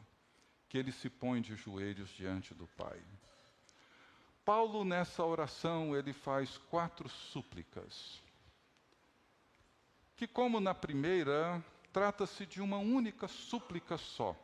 que 0.68 0.76
ele 0.76 0.92
se 0.92 1.08
põe 1.08 1.40
de 1.40 1.54
joelhos 1.56 2.10
diante 2.10 2.52
do 2.54 2.66
Pai. 2.68 3.00
Paulo, 4.44 4.84
nessa 4.84 5.24
oração, 5.24 5.96
ele 5.96 6.12
faz 6.12 6.56
quatro 6.56 7.08
súplicas. 7.08 8.22
Que, 10.14 10.26
como 10.26 10.60
na 10.60 10.74
primeira, 10.74 11.62
trata-se 11.92 12.46
de 12.46 12.60
uma 12.60 12.78
única 12.78 13.26
súplica 13.26 13.98
só. 13.98 14.36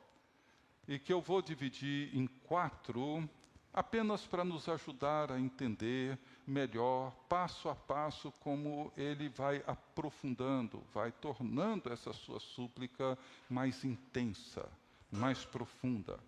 E 0.88 0.98
que 0.98 1.12
eu 1.12 1.20
vou 1.20 1.40
dividir 1.40 2.16
em 2.16 2.26
quatro, 2.26 3.28
apenas 3.72 4.26
para 4.26 4.44
nos 4.44 4.68
ajudar 4.68 5.30
a 5.30 5.38
entender 5.38 6.18
melhor, 6.46 7.12
passo 7.28 7.68
a 7.68 7.74
passo, 7.74 8.32
como 8.40 8.92
ele 8.96 9.28
vai 9.28 9.62
aprofundando, 9.66 10.82
vai 10.92 11.12
tornando 11.12 11.92
essa 11.92 12.12
sua 12.12 12.40
súplica 12.40 13.18
mais 13.48 13.84
intensa, 13.84 14.68
mais 15.10 15.44
profunda. 15.44 16.18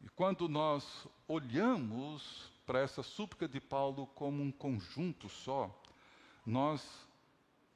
E 0.00 0.08
quando 0.10 0.48
nós 0.48 1.06
olhamos 1.26 2.50
para 2.66 2.80
essa 2.80 3.02
súplica 3.02 3.48
de 3.48 3.60
Paulo 3.60 4.06
como 4.08 4.42
um 4.42 4.52
conjunto 4.52 5.28
só, 5.28 5.70
nós 6.44 7.06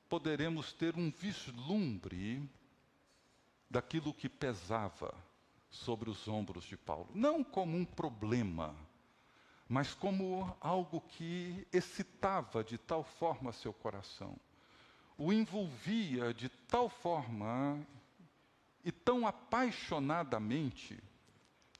poderemos 0.09 0.73
ter 0.73 0.97
um 0.97 1.11
vislumbre 1.11 2.49
daquilo 3.69 4.15
que 4.15 4.29
pesava 4.29 5.15
sobre 5.71 6.09
os 6.09 6.27
ombros 6.29 6.65
de 6.65 6.77
Paulo. 6.77 7.09
Não 7.15 7.43
como 7.43 7.77
um 7.77 7.85
problema, 7.85 8.75
mas 9.69 9.95
como 9.95 10.57
algo 10.61 11.01
que 11.01 11.67
excitava 11.73 12.63
de 12.63 12.79
tal 12.79 13.03
forma 13.03 13.53
seu 13.53 13.73
coração, 13.73 14.37
o 15.19 15.33
envolvia 15.33 16.33
de 16.33 16.49
tal 16.49 16.89
forma 16.89 17.85
e 18.85 18.93
tão 18.93 19.27
apaixonadamente 19.27 21.03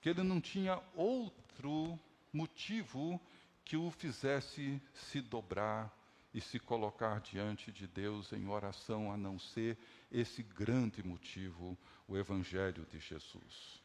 que 0.01 0.09
ele 0.09 0.23
não 0.23 0.41
tinha 0.41 0.83
outro 0.95 1.99
motivo 2.33 3.21
que 3.65 3.77
o 3.77 3.91
fizesse 3.91 4.81
se 4.93 5.21
dobrar 5.21 5.93
e 6.33 6.41
se 6.41 6.59
colocar 6.59 7.21
diante 7.21 7.73
de 7.73 7.87
Deus 7.87 8.33
em 8.33 8.47
oração, 8.47 9.11
a 9.11 9.17
não 9.17 9.39
ser 9.39 9.79
esse 10.11 10.43
grande 10.43 11.03
motivo, 11.03 11.79
o 12.07 12.17
Evangelho 12.17 12.85
de 12.87 12.99
Jesus. 12.99 13.83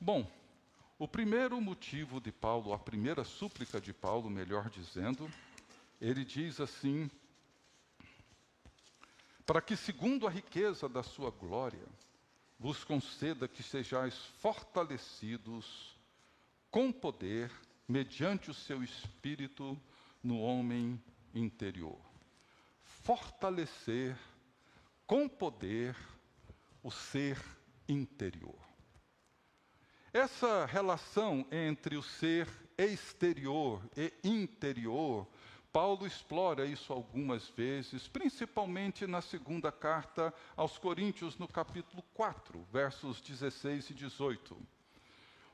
Bom, 0.00 0.30
o 0.98 1.06
primeiro 1.06 1.60
motivo 1.60 2.20
de 2.20 2.32
Paulo, 2.32 2.72
a 2.72 2.78
primeira 2.78 3.24
súplica 3.24 3.80
de 3.80 3.92
Paulo, 3.92 4.30
melhor 4.30 4.70
dizendo, 4.70 5.30
ele 6.00 6.24
diz 6.24 6.60
assim: 6.60 7.10
para 9.44 9.60
que, 9.60 9.76
segundo 9.76 10.26
a 10.26 10.30
riqueza 10.30 10.88
da 10.88 11.02
sua 11.02 11.30
glória, 11.30 11.86
vos 12.58 12.82
conceda 12.82 13.46
que 13.46 13.62
sejais 13.62 14.16
fortalecidos 14.40 15.96
com 16.70 16.90
poder, 16.90 17.50
mediante 17.86 18.50
o 18.50 18.54
seu 18.54 18.82
espírito 18.82 19.80
no 20.22 20.40
homem 20.40 21.00
interior. 21.34 22.00
Fortalecer 22.82 24.16
com 25.06 25.28
poder 25.28 25.94
o 26.82 26.90
ser 26.90 27.40
interior. 27.88 28.65
Essa 30.16 30.64
relação 30.64 31.46
entre 31.52 31.94
o 31.94 32.02
ser 32.02 32.48
exterior 32.78 33.82
e 33.94 34.10
interior, 34.24 35.28
Paulo 35.70 36.06
explora 36.06 36.64
isso 36.64 36.90
algumas 36.90 37.50
vezes, 37.50 38.08
principalmente 38.08 39.06
na 39.06 39.20
segunda 39.20 39.70
carta 39.70 40.32
aos 40.56 40.78
Coríntios, 40.78 41.36
no 41.36 41.46
capítulo 41.46 42.02
4, 42.14 42.66
versos 42.72 43.20
16 43.20 43.90
e 43.90 43.94
18, 43.94 44.56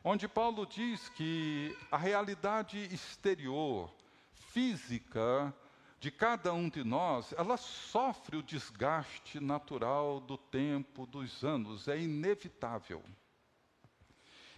onde 0.05 0.29
Paulo 0.29 0.65
diz 0.65 1.09
que 1.09 1.77
a 1.91 1.99
realidade 1.99 2.79
exterior, 2.95 3.93
física, 4.33 5.53
de 5.99 6.13
cada 6.13 6.53
um 6.53 6.69
de 6.69 6.85
nós, 6.85 7.35
ela 7.37 7.57
sofre 7.57 8.37
o 8.37 8.43
desgaste 8.45 9.41
natural 9.41 10.21
do 10.21 10.39
tempo, 10.39 11.05
dos 11.05 11.43
anos, 11.43 11.89
é 11.89 11.99
inevitável. 11.99 13.03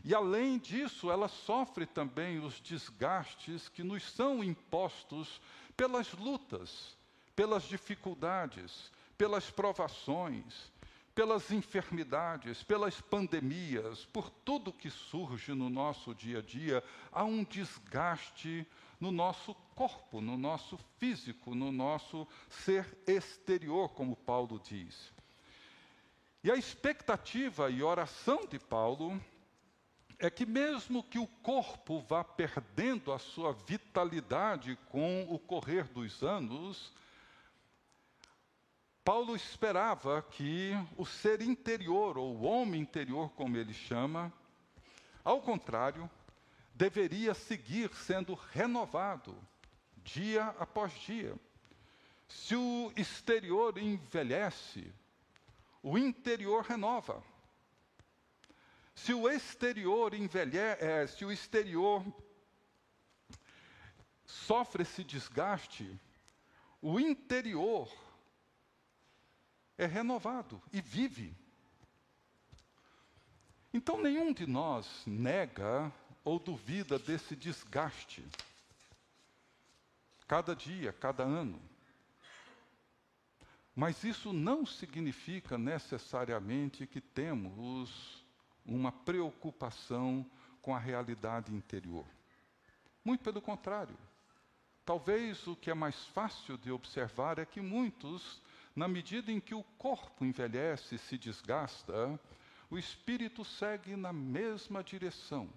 E 0.05 0.14
além 0.14 0.59
disso, 0.59 1.11
ela 1.11 1.29
sofre 1.29 1.87
também 1.87 2.38
os 2.38 2.61
desgastes 2.61 3.71
que 3.71 3.83
nos 3.83 4.03
são 4.12 4.45
impostos 4.45 5.40
pelas 5.75 6.12
lutas, 6.12 6.95
pelas 7.35 7.62
dificuldades, 7.62 8.93
pelas 9.17 9.51
provações, 9.51 10.71
pelas 11.14 11.51
enfermidades, 11.51 12.62
pelas 12.62 13.01
pandemias, 13.01 14.05
por 14.05 14.29
tudo 14.29 14.75
que 14.75 14.90
surge 14.90 15.55
no 15.55 15.71
nosso 15.71 16.14
dia 16.14 16.40
a 16.40 16.43
dia, 16.43 16.85
há 17.11 17.25
um 17.25 17.43
desgaste 17.43 18.67
no 19.01 19.11
nosso 19.11 19.55
corpo, 19.75 20.21
no 20.21 20.37
nosso 20.37 20.77
físico, 20.99 21.55
no 21.55 21.73
nosso 21.73 22.29
ser 22.51 22.87
exterior, 23.07 23.88
como 23.90 24.17
Paulo 24.17 24.61
diz. 24.62 25.14
E 26.43 26.51
a 26.51 26.57
expectativa 26.57 27.71
e 27.71 27.83
oração 27.83 28.45
de 28.47 28.59
Paulo 28.59 29.19
é 30.18 30.31
que, 30.31 30.46
mesmo 30.46 31.03
que 31.03 31.18
o 31.18 31.27
corpo 31.27 32.00
vá 32.00 32.22
perdendo 32.22 33.12
a 33.12 33.18
sua 33.18 33.53
vitalidade 33.53 34.79
com 34.90 35.27
o 35.29 35.38
correr 35.38 35.85
dos 35.85 36.22
anos, 36.22 36.92
Paulo 39.05 39.37
esperava 39.37 40.22
que 40.22 40.72
o 40.96 41.05
ser 41.05 41.42
interior, 41.42 42.16
ou 42.16 42.37
o 42.37 42.44
homem 42.44 42.81
interior, 42.81 43.31
como 43.31 43.57
ele 43.57 43.74
chama, 43.74 44.33
ao 45.22 45.40
contrário, 45.40 46.09
deveria 46.74 47.35
seguir 47.35 47.94
sendo 47.94 48.35
renovado 48.35 49.37
dia 50.03 50.55
após 50.59 50.92
dia. 50.92 51.35
Se 52.29 52.57
o 52.57 52.92
exterior 52.96 53.79
envelhece, 53.79 54.92
o 55.83 55.98
interior 55.98 56.64
renova. 56.64 57.22
Se 58.95 59.13
o 59.13 59.29
exterior 59.29 60.15
envelhece, 60.15 60.85
é, 60.85 61.07
se 61.07 61.25
o 61.25 61.33
exterior 61.33 62.05
sofre 64.25 64.83
esse 64.83 65.03
desgaste, 65.03 66.01
o 66.81 67.01
interior 67.01 67.93
é 69.77 69.87
renovado 69.87 70.63
e 70.73 70.81
vive. 70.81 71.35
Então, 73.73 74.01
nenhum 74.01 74.33
de 74.33 74.47
nós 74.47 75.03
nega 75.05 75.93
ou 76.23 76.39
duvida 76.39 76.99
desse 76.99 77.35
desgaste. 77.35 78.25
Cada 80.29 80.55
dia, 80.55 80.93
cada 80.93 81.25
ano. 81.25 81.61
Mas 83.75 84.05
isso 84.05 84.33
não 84.33 84.65
significa 84.65 85.59
necessariamente 85.59 86.87
que 86.87 87.01
temos 87.01 88.24
uma 88.64 88.90
preocupação 88.90 90.24
com 90.62 90.74
a 90.74 90.79
realidade 90.79 91.55
interior. 91.55 92.07
Muito 93.05 93.22
pelo 93.22 93.42
contrário. 93.42 93.96
Talvez 94.85 95.46
o 95.46 95.57
que 95.57 95.70
é 95.70 95.74
mais 95.74 96.07
fácil 96.07 96.57
de 96.57 96.70
observar 96.70 97.38
é 97.38 97.44
que 97.44 97.61
muitos, 97.61 98.40
na 98.74 98.88
medida 98.88 99.31
em 99.31 99.40
que 99.40 99.55
o 99.55 99.62
corpo 99.79 100.24
envelhece 100.24 100.94
e 100.94 100.98
se 100.98 101.18
desgasta, 101.18 102.18
o 102.70 102.79
espírito 102.79 103.44
segue 103.44 103.96
na 103.96 104.12
mesma 104.12 104.83
direção, 104.83 105.48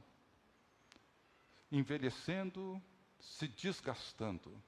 envelhecendo, 1.72 2.82
se 3.20 3.48
desgastando. 3.48 4.62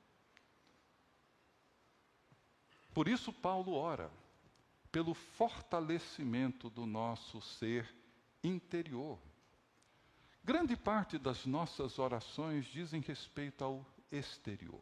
Por 2.93 3.08
isso, 3.08 3.32
Paulo 3.32 3.73
ora 3.73 4.12
pelo 4.91 5.13
fortalecimento 5.13 6.69
do 6.69 6.86
nosso 6.86 7.39
ser 7.41 7.99
interior. 8.43 9.19
Grande 10.43 10.75
parte 10.75 11.17
das 11.17 11.45
nossas 11.45 11.99
orações 11.99 12.65
dizem 12.65 13.02
respeito 13.02 13.63
ao 13.63 13.86
exterior. 14.12 14.82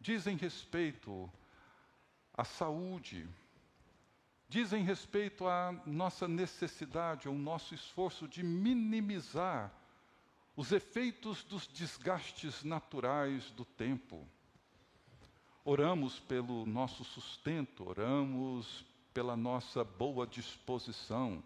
Dizem 0.00 0.36
respeito 0.36 1.30
à 2.32 2.44
saúde, 2.44 3.28
dizem 4.48 4.82
respeito 4.82 5.46
à 5.46 5.72
nossa 5.84 6.26
necessidade, 6.26 7.28
ao 7.28 7.34
nosso 7.34 7.74
esforço 7.74 8.26
de 8.26 8.42
minimizar 8.42 9.72
os 10.56 10.72
efeitos 10.72 11.44
dos 11.44 11.66
desgastes 11.66 12.64
naturais 12.64 13.50
do 13.50 13.64
tempo. 13.64 14.26
Oramos 15.64 16.18
pelo 16.18 16.64
nosso 16.64 17.04
sustento, 17.04 17.88
oramos 17.88 18.84
pela 19.12 19.36
nossa 19.36 19.84
boa 19.84 20.26
disposição 20.26 21.42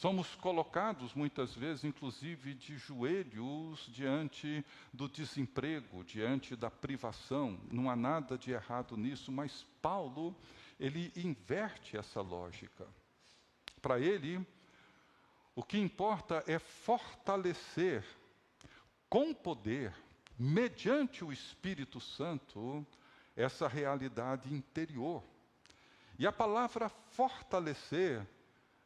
Somos 0.00 0.34
colocados 0.34 1.14
muitas 1.14 1.54
vezes, 1.54 1.84
inclusive, 1.84 2.54
de 2.54 2.78
joelhos 2.78 3.86
diante 3.92 4.64
do 4.92 5.06
desemprego, 5.06 6.02
diante 6.02 6.56
da 6.56 6.70
privação. 6.70 7.60
Não 7.70 7.90
há 7.90 7.94
nada 7.94 8.38
de 8.38 8.50
errado 8.50 8.96
nisso, 8.96 9.30
mas 9.30 9.66
Paulo, 9.82 10.34
ele 10.80 11.12
inverte 11.14 11.96
essa 11.96 12.22
lógica. 12.22 12.88
Para 13.82 14.00
ele, 14.00 14.44
o 15.54 15.62
que 15.62 15.78
importa 15.78 16.42
é 16.46 16.58
fortalecer 16.58 18.02
com 19.10 19.34
poder, 19.34 19.94
mediante 20.38 21.22
o 21.22 21.30
Espírito 21.30 22.00
Santo, 22.00 22.84
essa 23.36 23.68
realidade 23.68 24.52
interior. 24.52 25.22
E 26.18 26.26
a 26.26 26.32
palavra 26.32 26.88
fortalecer 26.88 28.26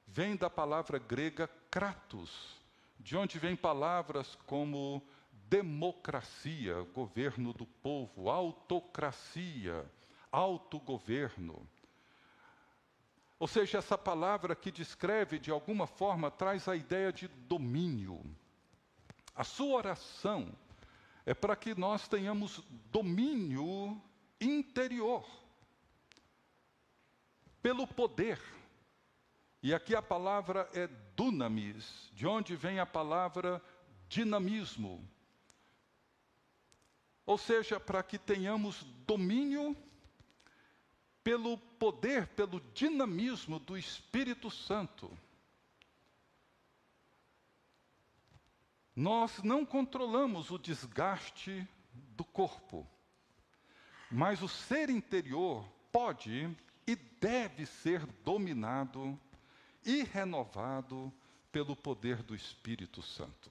vem 0.06 0.36
da 0.36 0.48
palavra 0.48 0.98
grega 0.98 1.48
kratos, 1.70 2.60
de 2.98 3.16
onde 3.16 3.38
vem 3.38 3.56
palavras 3.56 4.36
como 4.46 5.02
democracia, 5.48 6.82
governo 6.94 7.52
do 7.52 7.66
povo, 7.66 8.30
autocracia, 8.30 9.84
autogoverno. 10.30 11.66
Ou 13.38 13.46
seja, 13.46 13.78
essa 13.78 13.98
palavra 13.98 14.56
que 14.56 14.70
descreve, 14.70 15.38
de 15.38 15.50
alguma 15.50 15.86
forma, 15.86 16.30
traz 16.30 16.68
a 16.68 16.74
ideia 16.74 17.12
de 17.12 17.28
domínio. 17.28 18.24
A 19.34 19.44
sua 19.44 19.76
oração 19.76 20.50
é 21.26 21.34
para 21.34 21.54
que 21.54 21.74
nós 21.74 22.08
tenhamos 22.08 22.62
domínio 22.90 24.00
interior 24.40 25.28
pelo 27.60 27.86
poder 27.86 28.40
e 29.62 29.74
aqui 29.74 29.94
a 29.94 30.02
palavra 30.02 30.68
é 30.72 30.86
dunamis, 31.16 32.10
de 32.12 32.26
onde 32.26 32.54
vem 32.54 32.78
a 32.78 32.86
palavra 32.86 33.62
dinamismo. 34.08 35.06
Ou 37.24 37.36
seja, 37.36 37.80
para 37.80 38.02
que 38.02 38.18
tenhamos 38.18 38.84
domínio 39.06 39.76
pelo 41.24 41.58
poder, 41.58 42.28
pelo 42.28 42.60
dinamismo 42.72 43.58
do 43.58 43.76
Espírito 43.76 44.48
Santo. 44.48 45.10
Nós 48.94 49.42
não 49.42 49.66
controlamos 49.66 50.52
o 50.52 50.58
desgaste 50.58 51.68
do 51.92 52.24
corpo, 52.24 52.86
mas 54.08 54.40
o 54.40 54.48
ser 54.48 54.88
interior 54.88 55.68
pode 55.90 56.48
e 56.86 56.94
deve 56.94 57.66
ser 57.66 58.06
dominado 58.22 59.18
e 59.86 60.02
renovado 60.02 61.12
pelo 61.52 61.76
poder 61.76 62.22
do 62.22 62.34
Espírito 62.34 63.00
Santo. 63.00 63.50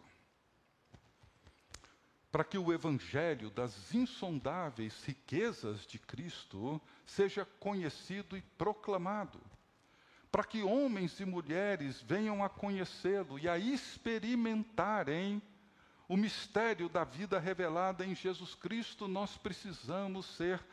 Para 2.32 2.44
que 2.44 2.58
o 2.58 2.74
evangelho 2.74 3.50
das 3.50 3.94
insondáveis 3.96 5.02
riquezas 5.06 5.88
de 5.88 5.98
Cristo 5.98 6.82
seja 7.06 7.46
conhecido 7.46 8.38
e 8.38 8.42
proclamado. 8.42 9.42
Para 10.30 10.44
que 10.44 10.62
homens 10.62 11.18
e 11.22 11.26
mulheres 11.26 12.02
venham 12.02 12.44
a 12.44 12.50
conhecê-lo 12.50 13.40
e 13.40 13.48
a 13.48 13.58
experimentarem 13.58 15.42
o 16.08 16.18
mistério 16.18 16.90
da 16.90 17.06
vida 17.06 17.40
revelada 17.40 18.06
em 18.06 18.14
Jesus 18.14 18.54
Cristo, 18.54 19.08
nós 19.08 19.38
precisamos 19.38 20.26
ser 20.36 20.64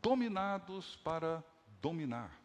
dominados 0.00 0.96
para 0.96 1.44
dominar. 1.80 2.41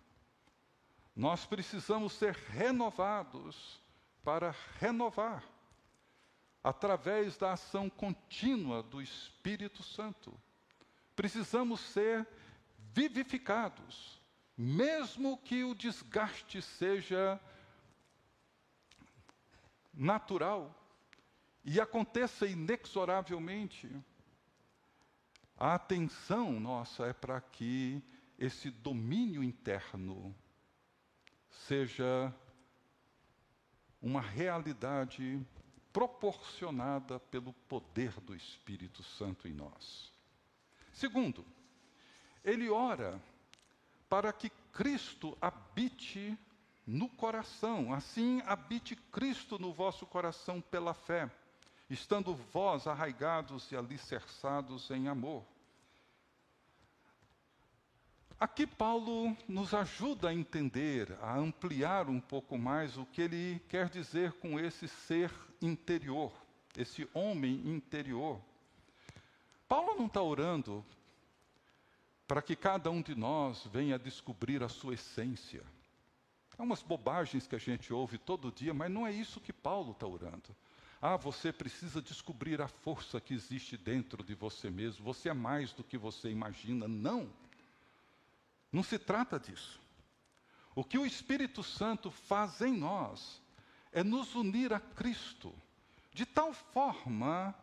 Nós 1.17 1.47
precisamos 1.47 2.13
ser 2.13 2.35
renovados 2.35 3.81
para 4.23 4.53
renovar, 4.77 5.43
através 6.63 7.35
da 7.37 7.53
ação 7.53 7.89
contínua 7.89 8.83
do 8.83 9.01
Espírito 9.01 9.81
Santo. 9.81 10.31
Precisamos 11.15 11.79
ser 11.79 12.27
vivificados, 12.93 14.21
mesmo 14.55 15.39
que 15.39 15.63
o 15.63 15.73
desgaste 15.73 16.61
seja 16.61 17.41
natural 19.91 20.71
e 21.65 21.81
aconteça 21.81 22.45
inexoravelmente. 22.45 23.89
A 25.57 25.73
atenção 25.73 26.59
nossa 26.59 27.07
é 27.07 27.13
para 27.13 27.41
que 27.41 28.03
esse 28.37 28.69
domínio 28.69 29.43
interno 29.43 30.35
seja 31.65 32.33
uma 34.01 34.21
realidade 34.21 35.41
proporcionada 35.91 37.19
pelo 37.19 37.53
poder 37.67 38.11
do 38.21 38.35
Espírito 38.35 39.01
Santo 39.03 39.47
em 39.47 39.53
nós. 39.53 40.11
Segundo, 40.93 41.45
ele 42.43 42.69
ora 42.69 43.21
para 44.07 44.31
que 44.31 44.49
Cristo 44.71 45.37
habite 45.41 46.37
no 46.85 47.09
coração, 47.09 47.93
assim 47.93 48.41
habite 48.45 48.95
Cristo 48.95 49.59
no 49.59 49.73
vosso 49.73 50.05
coração 50.05 50.61
pela 50.61 50.93
fé, 50.93 51.29
estando 51.89 52.33
vós 52.33 52.87
arraigados 52.87 53.71
e 53.71 53.75
alicerçados 53.75 54.89
em 54.91 55.07
amor 55.07 55.43
Aqui 58.39 58.67
Paulo 58.67 59.35
nos 59.47 59.73
ajuda 59.73 60.29
a 60.29 60.33
entender, 60.33 61.11
a 61.23 61.35
ampliar 61.35 62.07
um 62.07 62.19
pouco 62.19 62.55
mais 62.55 62.95
o 62.95 63.03
que 63.03 63.19
ele 63.19 63.59
quer 63.67 63.89
dizer 63.89 64.31
com 64.33 64.59
esse 64.59 64.87
ser 64.87 65.33
interior, 65.59 66.31
esse 66.77 67.09
homem 67.15 67.63
interior. 67.65 68.39
Paulo 69.67 69.95
não 69.95 70.05
está 70.05 70.21
orando 70.21 70.85
para 72.27 72.39
que 72.39 72.55
cada 72.55 72.91
um 72.91 73.01
de 73.01 73.15
nós 73.15 73.65
venha 73.73 73.97
descobrir 73.97 74.61
a 74.61 74.69
sua 74.69 74.93
essência. 74.93 75.63
É 76.59 76.61
umas 76.61 76.83
bobagens 76.83 77.47
que 77.47 77.55
a 77.55 77.59
gente 77.59 77.91
ouve 77.91 78.19
todo 78.19 78.51
dia, 78.51 78.71
mas 78.71 78.91
não 78.91 79.07
é 79.07 79.11
isso 79.11 79.41
que 79.41 79.51
Paulo 79.51 79.93
está 79.93 80.05
orando. 80.05 80.55
Ah, 81.01 81.17
você 81.17 81.51
precisa 81.51 82.03
descobrir 82.03 82.61
a 82.61 82.67
força 82.67 83.19
que 83.19 83.33
existe 83.33 83.75
dentro 83.75 84.23
de 84.23 84.35
você 84.35 84.69
mesmo. 84.69 85.03
Você 85.05 85.29
é 85.29 85.33
mais 85.33 85.73
do 85.73 85.83
que 85.83 85.97
você 85.97 86.29
imagina. 86.29 86.87
Não. 86.87 87.27
Não 88.71 88.83
se 88.83 88.99
trata 88.99 89.39
disso. 89.39 89.79
O 90.75 90.83
que 90.83 90.97
o 90.97 91.05
Espírito 91.05 91.63
Santo 91.63 92.11
faz 92.11 92.61
em 92.61 92.71
nós 92.71 93.41
é 93.91 94.03
nos 94.03 94.35
unir 94.35 94.73
a 94.73 94.79
Cristo, 94.79 95.53
de 96.13 96.25
tal 96.25 96.53
forma 96.53 97.55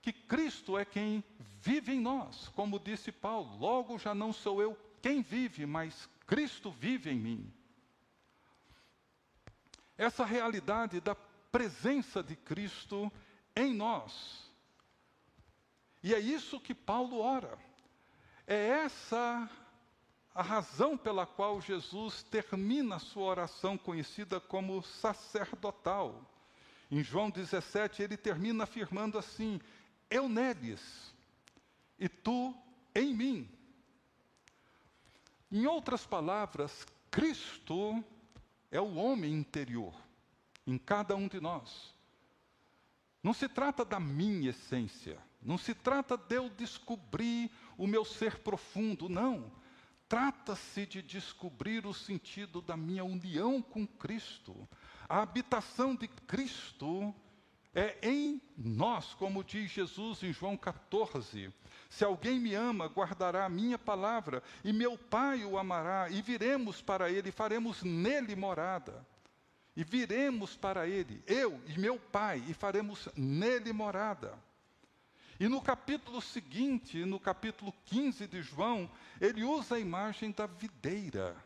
que 0.00 0.12
Cristo 0.12 0.76
é 0.76 0.84
quem 0.84 1.22
vive 1.60 1.92
em 1.92 2.00
nós, 2.00 2.48
como 2.48 2.80
disse 2.80 3.12
Paulo. 3.12 3.56
Logo 3.58 3.98
já 3.98 4.14
não 4.14 4.32
sou 4.32 4.60
eu 4.60 4.76
quem 5.00 5.22
vive, 5.22 5.66
mas 5.66 6.08
Cristo 6.26 6.70
vive 6.70 7.10
em 7.10 7.18
mim. 7.18 7.54
Essa 9.96 10.24
realidade 10.24 11.00
da 11.00 11.14
presença 11.14 12.22
de 12.22 12.34
Cristo 12.34 13.12
em 13.54 13.72
nós. 13.72 14.50
E 16.02 16.12
é 16.12 16.18
isso 16.18 16.58
que 16.58 16.74
Paulo 16.74 17.20
ora. 17.20 17.56
É 18.46 18.68
essa 18.84 19.48
a 20.34 20.42
razão 20.42 20.96
pela 20.96 21.26
qual 21.26 21.60
Jesus 21.60 22.22
termina 22.22 22.96
a 22.96 23.00
sua 23.00 23.24
oração 23.24 23.76
conhecida 23.76 24.40
como 24.40 24.82
sacerdotal. 24.82 26.22
Em 26.90 27.02
João 27.02 27.30
17, 27.30 28.02
ele 28.02 28.16
termina 28.16 28.64
afirmando 28.64 29.18
assim: 29.18 29.60
Eu 30.10 30.28
neles, 30.28 31.14
e 31.98 32.08
tu 32.08 32.54
em 32.94 33.14
mim. 33.14 33.48
Em 35.50 35.66
outras 35.66 36.06
palavras, 36.06 36.86
Cristo 37.10 38.02
é 38.70 38.80
o 38.80 38.94
homem 38.94 39.34
interior 39.34 39.94
em 40.66 40.78
cada 40.78 41.14
um 41.14 41.28
de 41.28 41.40
nós. 41.40 41.94
Não 43.22 43.34
se 43.34 43.48
trata 43.48 43.84
da 43.84 44.00
minha 44.00 44.50
essência, 44.50 45.18
não 45.42 45.58
se 45.58 45.74
trata 45.74 46.16
de 46.16 46.36
eu 46.36 46.48
descobrir 46.48 47.50
o 47.76 47.86
meu 47.86 48.04
ser 48.04 48.38
profundo, 48.38 49.08
não. 49.08 49.52
Trata-se 50.12 50.84
de 50.84 51.00
descobrir 51.00 51.86
o 51.86 51.94
sentido 51.94 52.60
da 52.60 52.76
minha 52.76 53.02
união 53.02 53.62
com 53.62 53.86
Cristo. 53.86 54.68
A 55.08 55.22
habitação 55.22 55.94
de 55.94 56.06
Cristo 56.06 57.14
é 57.74 57.96
em 58.02 58.38
nós, 58.54 59.14
como 59.14 59.42
diz 59.42 59.70
Jesus 59.70 60.22
em 60.22 60.30
João 60.30 60.54
14. 60.54 61.50
Se 61.88 62.04
alguém 62.04 62.38
me 62.38 62.54
ama, 62.54 62.88
guardará 62.88 63.46
a 63.46 63.48
minha 63.48 63.78
palavra, 63.78 64.42
e 64.62 64.70
meu 64.70 64.98
Pai 64.98 65.46
o 65.46 65.56
amará, 65.56 66.10
e 66.10 66.20
viremos 66.20 66.82
para 66.82 67.10
ele, 67.10 67.30
e 67.30 67.32
faremos 67.32 67.82
nele 67.82 68.36
morada. 68.36 69.06
E 69.74 69.82
viremos 69.82 70.54
para 70.54 70.86
ele, 70.86 71.24
eu 71.26 71.58
e 71.66 71.78
meu 71.80 71.98
Pai, 71.98 72.44
e 72.46 72.52
faremos 72.52 73.08
nele 73.16 73.72
morada. 73.72 74.38
E 75.42 75.48
no 75.48 75.60
capítulo 75.60 76.22
seguinte, 76.22 77.04
no 77.04 77.18
capítulo 77.18 77.74
15 77.86 78.28
de 78.28 78.40
João, 78.42 78.88
ele 79.20 79.42
usa 79.42 79.74
a 79.74 79.80
imagem 79.80 80.30
da 80.30 80.46
videira. 80.46 81.36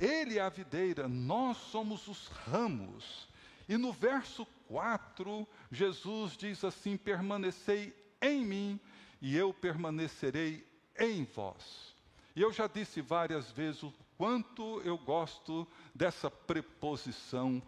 Ele 0.00 0.38
é 0.38 0.40
a 0.40 0.48
videira, 0.48 1.06
nós 1.06 1.58
somos 1.58 2.08
os 2.08 2.28
ramos. 2.28 3.28
E 3.68 3.76
no 3.76 3.92
verso 3.92 4.46
4, 4.68 5.46
Jesus 5.70 6.34
diz 6.34 6.64
assim: 6.64 6.96
Permanecei 6.96 7.94
em 8.22 8.42
mim, 8.42 8.80
e 9.20 9.36
eu 9.36 9.52
permanecerei 9.52 10.66
em 10.98 11.24
vós. 11.26 11.94
E 12.34 12.40
eu 12.40 12.50
já 12.50 12.66
disse 12.66 13.02
várias 13.02 13.50
vezes 13.50 13.82
o 13.82 13.92
quanto 14.16 14.80
eu 14.80 14.96
gosto 14.96 15.68
dessa 15.94 16.30
preposição 16.30 17.62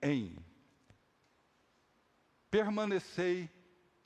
em. 0.00 0.36
Permanecei 2.48 3.50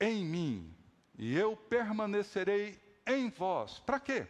em 0.01 0.25
mim, 0.25 0.75
e 1.19 1.35
eu 1.35 1.57
permanecerei 1.57 2.79
em 3.07 3.31
vós. 3.31 3.79
Para 3.79 3.99
quê? 3.99 4.27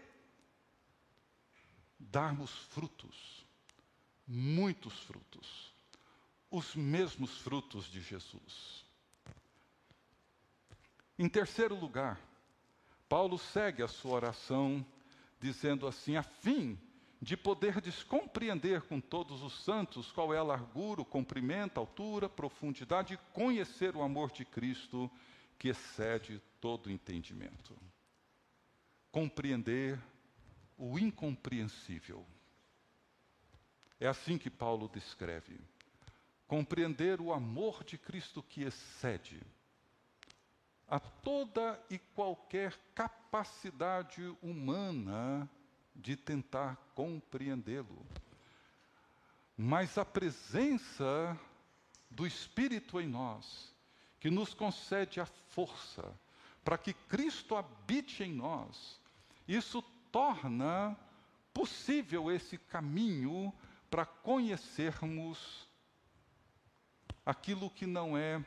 Darmos 1.98 2.50
frutos, 2.50 3.44
muitos 4.26 4.98
frutos, 5.04 5.72
os 6.50 6.74
mesmos 6.74 7.38
frutos 7.38 7.86
de 7.86 8.00
Jesus. 8.00 8.84
Em 11.18 11.28
terceiro 11.28 11.74
lugar, 11.74 12.20
Paulo 13.08 13.38
segue 13.38 13.82
a 13.82 13.88
sua 13.88 14.12
oração 14.12 14.84
dizendo 15.40 15.86
assim: 15.86 16.16
a 16.16 16.22
fim 16.22 16.78
de 17.20 17.36
poder 17.36 17.80
descompreender 17.80 18.82
com 18.82 19.00
todos 19.00 19.42
os 19.42 19.64
santos 19.64 20.12
qual 20.12 20.34
é 20.34 20.38
a 20.38 20.42
largura, 20.42 21.00
o 21.00 21.04
comprimento, 21.04 21.78
a 21.78 21.82
altura, 21.82 22.28
profundidade 22.28 23.14
e 23.14 23.32
conhecer 23.32 23.96
o 23.96 24.02
amor 24.02 24.30
de 24.30 24.44
Cristo 24.44 25.10
que 25.58 25.68
excede 25.68 26.40
todo 26.60 26.90
entendimento. 26.90 27.76
Compreender 29.10 29.98
o 30.76 30.98
incompreensível. 30.98 32.26
É 33.98 34.06
assim 34.06 34.36
que 34.36 34.50
Paulo 34.50 34.90
descreve. 34.92 35.58
Compreender 36.46 37.20
o 37.20 37.32
amor 37.32 37.82
de 37.82 37.96
Cristo 37.96 38.42
que 38.42 38.62
excede 38.62 39.40
a 40.88 41.00
toda 41.00 41.82
e 41.90 41.98
qualquer 41.98 42.78
capacidade 42.94 44.22
humana 44.40 45.50
de 45.94 46.16
tentar 46.16 46.76
compreendê-lo. 46.94 48.06
Mas 49.56 49.98
a 49.98 50.04
presença 50.04 51.38
do 52.10 52.26
Espírito 52.26 53.00
em 53.00 53.08
nós 53.08 53.74
que 54.26 54.30
nos 54.30 54.52
concede 54.52 55.20
a 55.20 55.24
força 55.24 56.12
para 56.64 56.76
que 56.76 56.92
Cristo 56.92 57.54
habite 57.54 58.24
em 58.24 58.32
nós. 58.32 59.00
Isso 59.46 59.80
torna 60.10 60.98
possível 61.54 62.28
esse 62.28 62.58
caminho 62.58 63.54
para 63.88 64.04
conhecermos 64.04 65.68
aquilo 67.24 67.70
que 67.70 67.86
não 67.86 68.18
é 68.18 68.44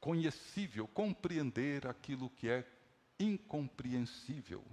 conhecível, 0.00 0.88
compreender 0.88 1.86
aquilo 1.86 2.28
que 2.28 2.48
é 2.48 2.68
incompreensível. 3.16 4.64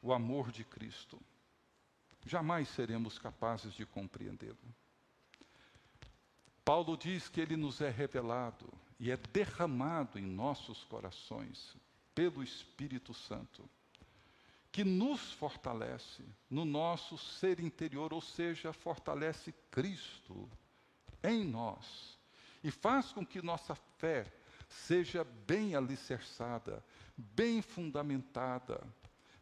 O 0.00 0.14
amor 0.14 0.50
de 0.50 0.64
Cristo. 0.64 1.20
Jamais 2.24 2.70
seremos 2.70 3.18
capazes 3.18 3.74
de 3.74 3.84
compreendê-lo. 3.84 4.74
Paulo 6.72 6.96
diz 6.96 7.28
que 7.28 7.38
ele 7.38 7.54
nos 7.54 7.82
é 7.82 7.90
revelado 7.90 8.66
e 8.98 9.10
é 9.10 9.16
derramado 9.30 10.18
em 10.18 10.22
nossos 10.22 10.84
corações 10.84 11.76
pelo 12.14 12.42
Espírito 12.42 13.12
Santo, 13.12 13.68
que 14.72 14.82
nos 14.82 15.34
fortalece 15.34 16.24
no 16.48 16.64
nosso 16.64 17.18
ser 17.18 17.60
interior, 17.60 18.14
ou 18.14 18.22
seja, 18.22 18.72
fortalece 18.72 19.52
Cristo 19.70 20.48
em 21.22 21.44
nós 21.44 22.18
e 22.64 22.70
faz 22.70 23.12
com 23.12 23.26
que 23.26 23.42
nossa 23.42 23.74
fé 23.98 24.32
seja 24.66 25.24
bem 25.46 25.74
alicerçada, 25.74 26.82
bem 27.14 27.60
fundamentada, 27.60 28.82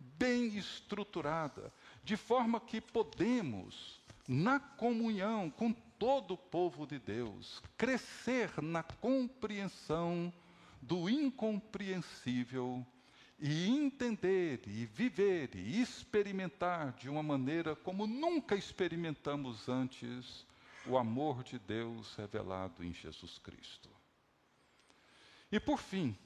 bem 0.01 0.57
estruturada, 0.59 1.73
de 2.03 2.17
forma 2.17 2.59
que 2.59 2.81
podemos, 2.81 4.01
na 4.27 4.59
comunhão 4.59 5.49
com 5.49 5.73
todo 6.01 6.33
o 6.33 6.39
povo 6.39 6.87
de 6.87 6.99
Deus 6.99 7.63
crescer 7.77 8.51
na 8.63 8.83
compreensão 8.83 10.33
do 10.81 11.11
incompreensível 11.11 12.85
e 13.39 13.69
entender 13.69 14.63
e 14.67 14.87
viver 14.87 15.55
e 15.55 15.79
experimentar 15.79 16.93
de 16.95 17.11
uma 17.11 17.23
maneira 17.23 17.77
como 17.77 18.07
nunca 18.07 18.57
experimentamos 18.57 19.69
antes 19.69 20.47
o 20.87 20.97
amor 20.97 21.45
de 21.45 21.59
Deus 21.59 22.15
revelado 22.15 22.83
em 22.83 22.95
Jesus 22.95 23.37
Cristo. 23.37 23.91
E 25.53 25.61
por 25.61 25.79
fim, 25.79 26.17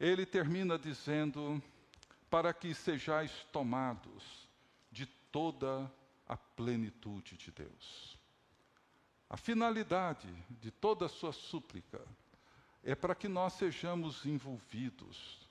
ele 0.00 0.26
termina 0.26 0.76
dizendo: 0.76 1.62
para 2.28 2.52
que 2.52 2.74
sejais 2.74 3.30
tomados 3.52 4.48
de 4.90 5.06
toda 5.30 5.88
a 6.26 6.36
plenitude 6.36 7.36
de 7.36 7.52
Deus. 7.52 8.21
A 9.32 9.36
finalidade 9.38 10.28
de 10.60 10.70
toda 10.70 11.06
a 11.06 11.08
sua 11.08 11.32
súplica 11.32 12.06
é 12.84 12.94
para 12.94 13.14
que 13.14 13.28
nós 13.28 13.54
sejamos 13.54 14.26
envolvidos 14.26 15.48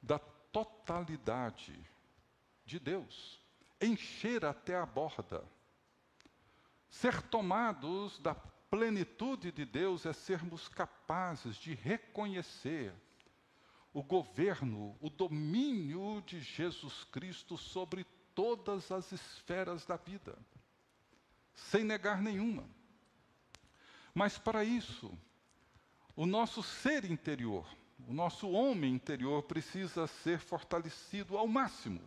da 0.00 0.20
totalidade 0.20 1.76
de 2.64 2.78
Deus, 2.78 3.42
encher 3.80 4.44
até 4.44 4.76
a 4.76 4.86
borda. 4.86 5.42
Ser 6.88 7.20
tomados 7.22 8.20
da 8.20 8.36
plenitude 8.36 9.50
de 9.50 9.64
Deus 9.64 10.06
é 10.06 10.12
sermos 10.12 10.68
capazes 10.68 11.56
de 11.56 11.74
reconhecer 11.74 12.94
o 13.92 14.00
governo, 14.00 14.96
o 15.00 15.10
domínio 15.10 16.22
de 16.24 16.38
Jesus 16.38 17.02
Cristo 17.02 17.58
sobre 17.58 18.04
todas 18.32 18.92
as 18.92 19.10
esferas 19.10 19.84
da 19.84 19.96
vida, 19.96 20.38
sem 21.56 21.82
negar 21.82 22.22
nenhuma. 22.22 22.64
Mas 24.14 24.38
para 24.38 24.64
isso, 24.64 25.12
o 26.14 26.24
nosso 26.26 26.62
ser 26.62 27.04
interior, 27.04 27.66
o 28.06 28.12
nosso 28.12 28.48
homem 28.50 28.94
interior 28.94 29.42
precisa 29.42 30.06
ser 30.06 30.38
fortalecido 30.38 31.36
ao 31.36 31.48
máximo, 31.48 32.00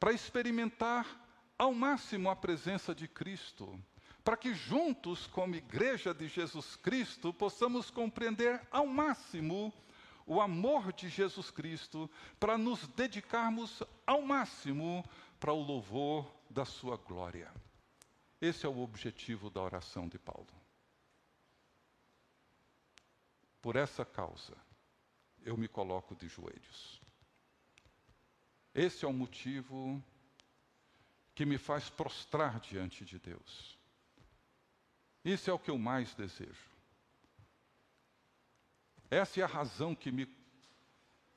para 0.00 0.12
experimentar 0.12 1.06
ao 1.58 1.74
máximo 1.74 2.30
a 2.30 2.36
presença 2.36 2.94
de 2.94 3.08
Cristo, 3.08 3.78
para 4.24 4.36
que 4.36 4.54
juntos, 4.54 5.26
como 5.26 5.54
Igreja 5.54 6.12
de 6.12 6.26
Jesus 6.28 6.76
Cristo, 6.76 7.32
possamos 7.32 7.90
compreender 7.90 8.60
ao 8.70 8.86
máximo 8.86 9.72
o 10.26 10.40
amor 10.40 10.92
de 10.92 11.08
Jesus 11.08 11.50
Cristo, 11.52 12.10
para 12.40 12.58
nos 12.58 12.88
dedicarmos 12.88 13.82
ao 14.04 14.20
máximo 14.22 15.04
para 15.38 15.52
o 15.52 15.62
louvor 15.62 16.28
da 16.50 16.64
Sua 16.64 16.96
glória. 16.96 17.48
Esse 18.40 18.66
é 18.66 18.68
o 18.68 18.78
objetivo 18.78 19.48
da 19.48 19.62
oração 19.62 20.08
de 20.08 20.18
Paulo. 20.18 20.46
Por 23.62 23.76
essa 23.76 24.04
causa, 24.04 24.56
eu 25.42 25.56
me 25.56 25.66
coloco 25.66 26.14
de 26.14 26.28
joelhos. 26.28 27.00
Esse 28.74 29.04
é 29.04 29.08
o 29.08 29.12
motivo 29.12 30.02
que 31.34 31.46
me 31.46 31.56
faz 31.56 31.88
prostrar 31.88 32.60
diante 32.60 33.04
de 33.04 33.18
Deus. 33.18 33.78
Isso 35.24 35.50
é 35.50 35.52
o 35.52 35.58
que 35.58 35.70
eu 35.70 35.78
mais 35.78 36.14
desejo. 36.14 36.70
Essa 39.10 39.40
é 39.40 39.42
a 39.42 39.48
razão 39.48 39.94
que 39.94 40.12
me 40.12 40.28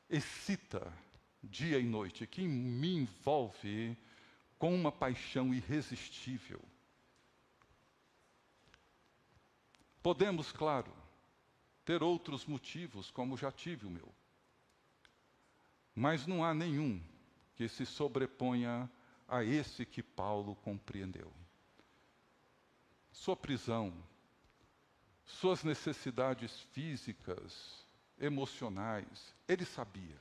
excita 0.09 0.91
dia 1.41 1.79
e 1.79 1.83
noite, 1.83 2.27
que 2.27 2.41
me 2.41 2.95
envolve 2.95 3.97
com 4.57 4.75
uma 4.75 4.91
paixão 4.91 5.53
irresistível. 5.53 6.61
Podemos, 10.01 10.51
claro, 10.51 10.91
ter 11.83 12.01
outros 12.01 12.45
motivos, 12.45 13.11
como 13.11 13.35
já 13.35 13.51
tive 13.51 13.85
o 13.85 13.89
meu. 13.89 14.13
Mas 15.93 16.25
não 16.25 16.43
há 16.43 16.53
nenhum 16.53 17.01
que 17.55 17.67
se 17.67 17.85
sobreponha 17.85 18.89
a 19.27 19.43
esse 19.43 19.85
que 19.85 20.01
Paulo 20.01 20.55
compreendeu. 20.55 21.31
Sua 23.11 23.35
prisão, 23.35 23.93
suas 25.25 25.63
necessidades 25.63 26.61
físicas, 26.71 27.85
emocionais, 28.17 29.35
ele 29.47 29.65
sabia 29.65 30.19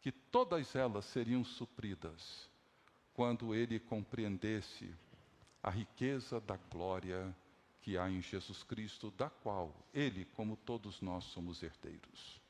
que 0.00 0.12
todas 0.12 0.74
elas 0.74 1.04
seriam 1.04 1.44
supridas 1.44 2.48
quando 3.14 3.54
ele 3.54 3.78
compreendesse 3.78 4.92
a 5.62 5.70
riqueza 5.70 6.40
da 6.40 6.56
glória 6.56 7.34
que 7.84 7.98
há 7.98 8.10
em 8.10 8.22
Jesus 8.22 8.62
Cristo, 8.62 9.10
da 9.10 9.28
qual 9.28 9.86
ele, 9.92 10.24
como 10.24 10.56
todos 10.56 11.02
nós, 11.02 11.22
somos 11.24 11.62
herdeiros. 11.62 12.40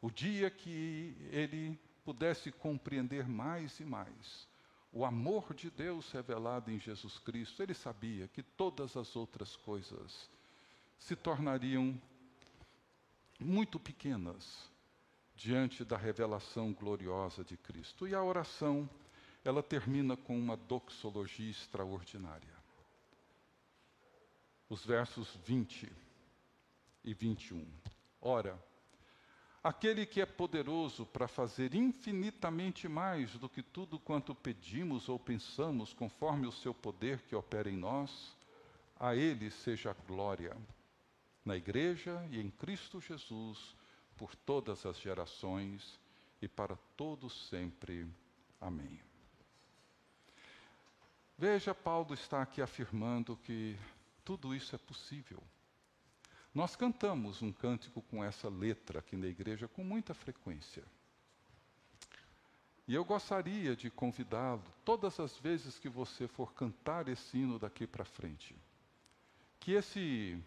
O 0.00 0.08
dia 0.08 0.48
que 0.48 1.16
ele 1.32 1.76
pudesse 2.04 2.52
compreender 2.52 3.28
mais 3.28 3.80
e 3.80 3.84
mais 3.84 4.46
o 4.92 5.04
amor 5.04 5.52
de 5.52 5.68
Deus 5.68 6.12
revelado 6.12 6.70
em 6.70 6.78
Jesus 6.78 7.18
Cristo, 7.18 7.60
ele 7.60 7.74
sabia 7.74 8.28
que 8.28 8.42
todas 8.42 8.96
as 8.96 9.16
outras 9.16 9.56
coisas 9.56 10.30
se 10.96 11.16
tornariam 11.16 12.00
muito 13.40 13.80
pequenas 13.80 14.70
diante 15.34 15.84
da 15.84 15.96
revelação 15.96 16.72
gloriosa 16.72 17.42
de 17.42 17.56
Cristo. 17.56 18.06
E 18.06 18.14
a 18.14 18.22
oração, 18.22 18.88
ela 19.44 19.62
termina 19.62 20.16
com 20.16 20.38
uma 20.38 20.56
doxologia 20.56 21.50
extraordinária. 21.50 22.61
Os 24.72 24.86
versos 24.86 25.36
20 25.44 25.92
e 27.04 27.12
21. 27.12 27.62
Ora, 28.22 28.58
aquele 29.62 30.06
que 30.06 30.18
é 30.18 30.24
poderoso 30.24 31.04
para 31.04 31.28
fazer 31.28 31.74
infinitamente 31.74 32.88
mais 32.88 33.32
do 33.32 33.50
que 33.50 33.62
tudo 33.62 34.00
quanto 34.00 34.34
pedimos 34.34 35.10
ou 35.10 35.18
pensamos, 35.18 35.92
conforme 35.92 36.46
o 36.46 36.52
seu 36.52 36.72
poder 36.72 37.20
que 37.20 37.36
opera 37.36 37.68
em 37.68 37.76
nós, 37.76 38.34
a 38.98 39.14
ele 39.14 39.50
seja 39.50 39.90
a 39.90 40.06
glória 40.08 40.56
na 41.44 41.54
Igreja 41.54 42.26
e 42.30 42.40
em 42.40 42.48
Cristo 42.48 42.98
Jesus, 42.98 43.76
por 44.16 44.34
todas 44.34 44.86
as 44.86 44.98
gerações 44.98 46.00
e 46.40 46.48
para 46.48 46.78
todos 46.96 47.46
sempre. 47.50 48.08
Amém. 48.58 48.98
Veja, 51.36 51.74
Paulo 51.74 52.14
está 52.14 52.40
aqui 52.40 52.62
afirmando 52.62 53.36
que 53.36 53.76
tudo 54.24 54.54
isso 54.54 54.74
é 54.74 54.78
possível. 54.78 55.42
Nós 56.54 56.76
cantamos 56.76 57.40
um 57.40 57.52
cântico 57.52 58.02
com 58.02 58.22
essa 58.22 58.48
letra 58.48 58.98
aqui 58.98 59.16
na 59.16 59.26
igreja 59.26 59.66
com 59.66 59.82
muita 59.82 60.12
frequência. 60.12 60.84
E 62.86 62.94
eu 62.94 63.04
gostaria 63.04 63.74
de 63.74 63.90
convidá-lo, 63.90 64.64
todas 64.84 65.18
as 65.18 65.36
vezes 65.38 65.78
que 65.78 65.88
você 65.88 66.26
for 66.28 66.52
cantar 66.52 67.08
esse 67.08 67.38
hino 67.38 67.58
daqui 67.58 67.86
para 67.86 68.04
frente, 68.04 68.54
que 69.60 69.72
esse 69.72 70.42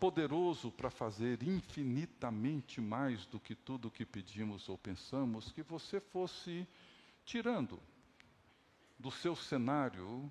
poderoso 0.00 0.72
para 0.72 0.90
fazer 0.90 1.42
infinitamente 1.42 2.80
mais 2.80 3.26
do 3.26 3.38
que 3.38 3.54
tudo 3.54 3.88
o 3.88 3.90
que 3.90 4.04
pedimos 4.04 4.68
ou 4.68 4.76
pensamos, 4.76 5.52
que 5.52 5.62
você 5.62 6.00
fosse 6.00 6.66
tirando 7.24 7.78
do 8.98 9.10
seu 9.10 9.36
cenário, 9.36 10.30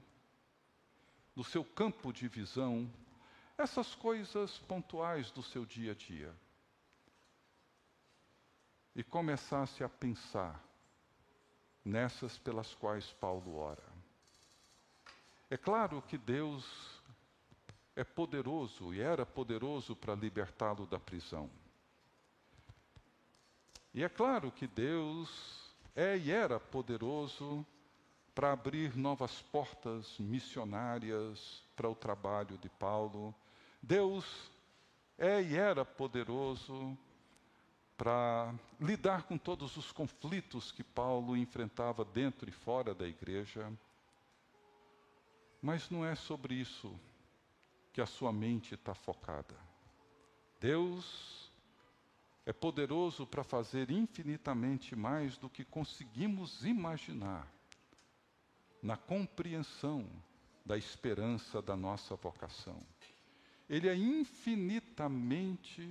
do 1.35 1.43
seu 1.43 1.63
campo 1.63 2.11
de 2.11 2.27
visão, 2.27 2.91
essas 3.57 3.93
coisas 3.95 4.57
pontuais 4.59 5.31
do 5.31 5.43
seu 5.43 5.65
dia 5.65 5.91
a 5.91 5.95
dia. 5.95 6.33
E 8.95 9.03
começasse 9.03 9.83
a 9.83 9.89
pensar 9.89 10.63
nessas 11.83 12.37
pelas 12.37 12.73
quais 12.75 13.11
Paulo 13.13 13.57
ora. 13.57 13.83
É 15.49 15.57
claro 15.57 16.01
que 16.01 16.17
Deus 16.17 17.01
é 17.95 18.03
poderoso 18.03 18.93
e 18.93 19.01
era 19.01 19.25
poderoso 19.25 19.95
para 19.95 20.15
libertá-lo 20.15 20.85
da 20.85 20.99
prisão. 20.99 21.49
E 23.93 24.03
é 24.03 24.09
claro 24.09 24.51
que 24.51 24.67
Deus 24.67 25.73
é 25.95 26.17
e 26.17 26.31
era 26.31 26.59
poderoso 26.59 27.65
para 28.39 28.53
abrir 28.53 28.95
novas 28.95 29.41
portas 29.41 30.17
missionárias 30.17 31.61
para 31.75 31.89
o 31.89 31.93
trabalho 31.93 32.57
de 32.57 32.69
Paulo. 32.69 33.35
Deus 33.81 34.49
é 35.17 35.43
e 35.43 35.57
era 35.57 35.83
poderoso 35.83 36.97
para 37.97 38.55
lidar 38.79 39.23
com 39.23 39.37
todos 39.37 39.75
os 39.75 39.91
conflitos 39.91 40.71
que 40.71 40.85
Paulo 40.85 41.35
enfrentava 41.35 42.05
dentro 42.05 42.47
e 42.47 42.53
fora 42.53 42.95
da 42.95 43.05
igreja. 43.05 43.69
Mas 45.61 45.89
não 45.89 46.05
é 46.05 46.15
sobre 46.15 46.55
isso 46.55 46.97
que 47.91 47.99
a 47.99 48.05
sua 48.05 48.31
mente 48.31 48.73
está 48.73 48.93
focada. 48.93 49.57
Deus 50.61 51.51
é 52.45 52.53
poderoso 52.53 53.27
para 53.27 53.43
fazer 53.43 53.91
infinitamente 53.91 54.95
mais 54.95 55.37
do 55.37 55.49
que 55.49 55.65
conseguimos 55.65 56.63
imaginar 56.63 57.58
na 58.81 58.97
compreensão 58.97 60.07
da 60.65 60.77
esperança 60.77 61.61
da 61.61 61.75
nossa 61.75 62.15
vocação. 62.15 62.79
Ele 63.69 63.87
é 63.87 63.95
infinitamente 63.95 65.87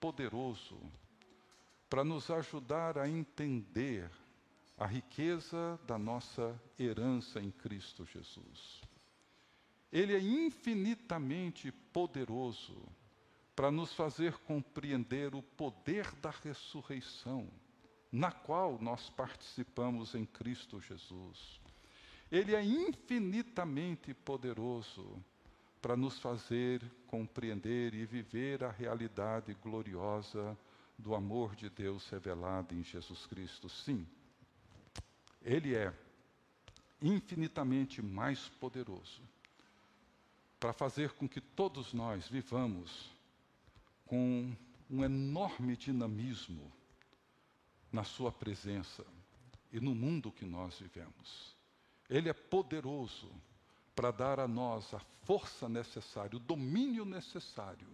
poderoso 0.00 0.78
para 1.88 2.04
nos 2.04 2.30
ajudar 2.30 2.98
a 2.98 3.08
entender 3.08 4.10
a 4.76 4.86
riqueza 4.86 5.78
da 5.86 5.96
nossa 5.96 6.60
herança 6.78 7.40
em 7.40 7.50
Cristo 7.50 8.04
Jesus. 8.04 8.82
Ele 9.92 10.14
é 10.14 10.20
infinitamente 10.20 11.70
poderoso 11.70 12.76
para 13.54 13.70
nos 13.70 13.94
fazer 13.94 14.36
compreender 14.38 15.34
o 15.34 15.42
poder 15.42 16.10
da 16.16 16.30
ressurreição, 16.30 17.48
na 18.10 18.32
qual 18.32 18.78
nós 18.80 19.08
participamos 19.08 20.14
em 20.14 20.26
Cristo 20.26 20.80
Jesus. 20.80 21.60
Ele 22.30 22.54
é 22.54 22.64
infinitamente 22.64 24.12
poderoso 24.12 25.22
para 25.80 25.96
nos 25.96 26.18
fazer 26.18 26.82
compreender 27.06 27.94
e 27.94 28.04
viver 28.06 28.64
a 28.64 28.70
realidade 28.70 29.54
gloriosa 29.54 30.56
do 30.98 31.14
amor 31.14 31.54
de 31.54 31.68
Deus 31.68 32.08
revelado 32.08 32.74
em 32.74 32.82
Jesus 32.82 33.26
Cristo. 33.26 33.68
Sim, 33.68 34.06
Ele 35.42 35.74
é 35.74 35.92
infinitamente 37.02 38.00
mais 38.00 38.48
poderoso 38.48 39.20
para 40.58 40.72
fazer 40.72 41.12
com 41.12 41.28
que 41.28 41.40
todos 41.40 41.92
nós 41.92 42.26
vivamos 42.28 43.10
com 44.06 44.56
um 44.90 45.04
enorme 45.04 45.76
dinamismo 45.76 46.72
na 47.92 48.04
Sua 48.04 48.32
presença 48.32 49.04
e 49.70 49.78
no 49.78 49.94
mundo 49.94 50.32
que 50.32 50.44
nós 50.44 50.78
vivemos. 50.78 51.53
Ele 52.08 52.28
é 52.28 52.32
poderoso 52.32 53.30
para 53.94 54.10
dar 54.10 54.40
a 54.40 54.48
nós 54.48 54.92
a 54.92 55.00
força 55.24 55.68
necessária, 55.68 56.36
o 56.36 56.40
domínio 56.40 57.04
necessário, 57.04 57.88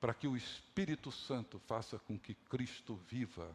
para 0.00 0.12
que 0.12 0.26
o 0.26 0.36
Espírito 0.36 1.12
Santo 1.12 1.58
faça 1.60 1.98
com 1.98 2.18
que 2.18 2.34
Cristo 2.34 2.96
viva 3.08 3.50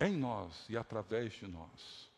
em 0.00 0.16
nós 0.16 0.68
e 0.68 0.76
através 0.76 1.32
de 1.34 1.46
nós, 1.46 2.10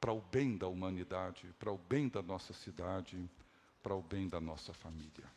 para 0.00 0.12
o 0.12 0.20
bem 0.20 0.56
da 0.56 0.66
humanidade, 0.66 1.46
para 1.58 1.72
o 1.72 1.78
bem 1.78 2.08
da 2.08 2.20
nossa 2.22 2.52
cidade, 2.52 3.30
para 3.82 3.94
o 3.94 4.02
bem 4.02 4.28
da 4.28 4.40
nossa 4.40 4.74
família. 4.74 5.30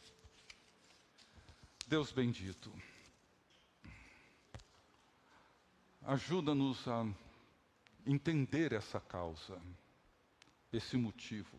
Deus 1.88 2.12
bendito, 2.12 2.72
ajuda-nos 6.02 6.88
a 6.88 7.06
entender 8.06 8.74
essa 8.74 9.00
causa, 9.00 9.62
esse 10.74 10.98
motivo, 10.98 11.58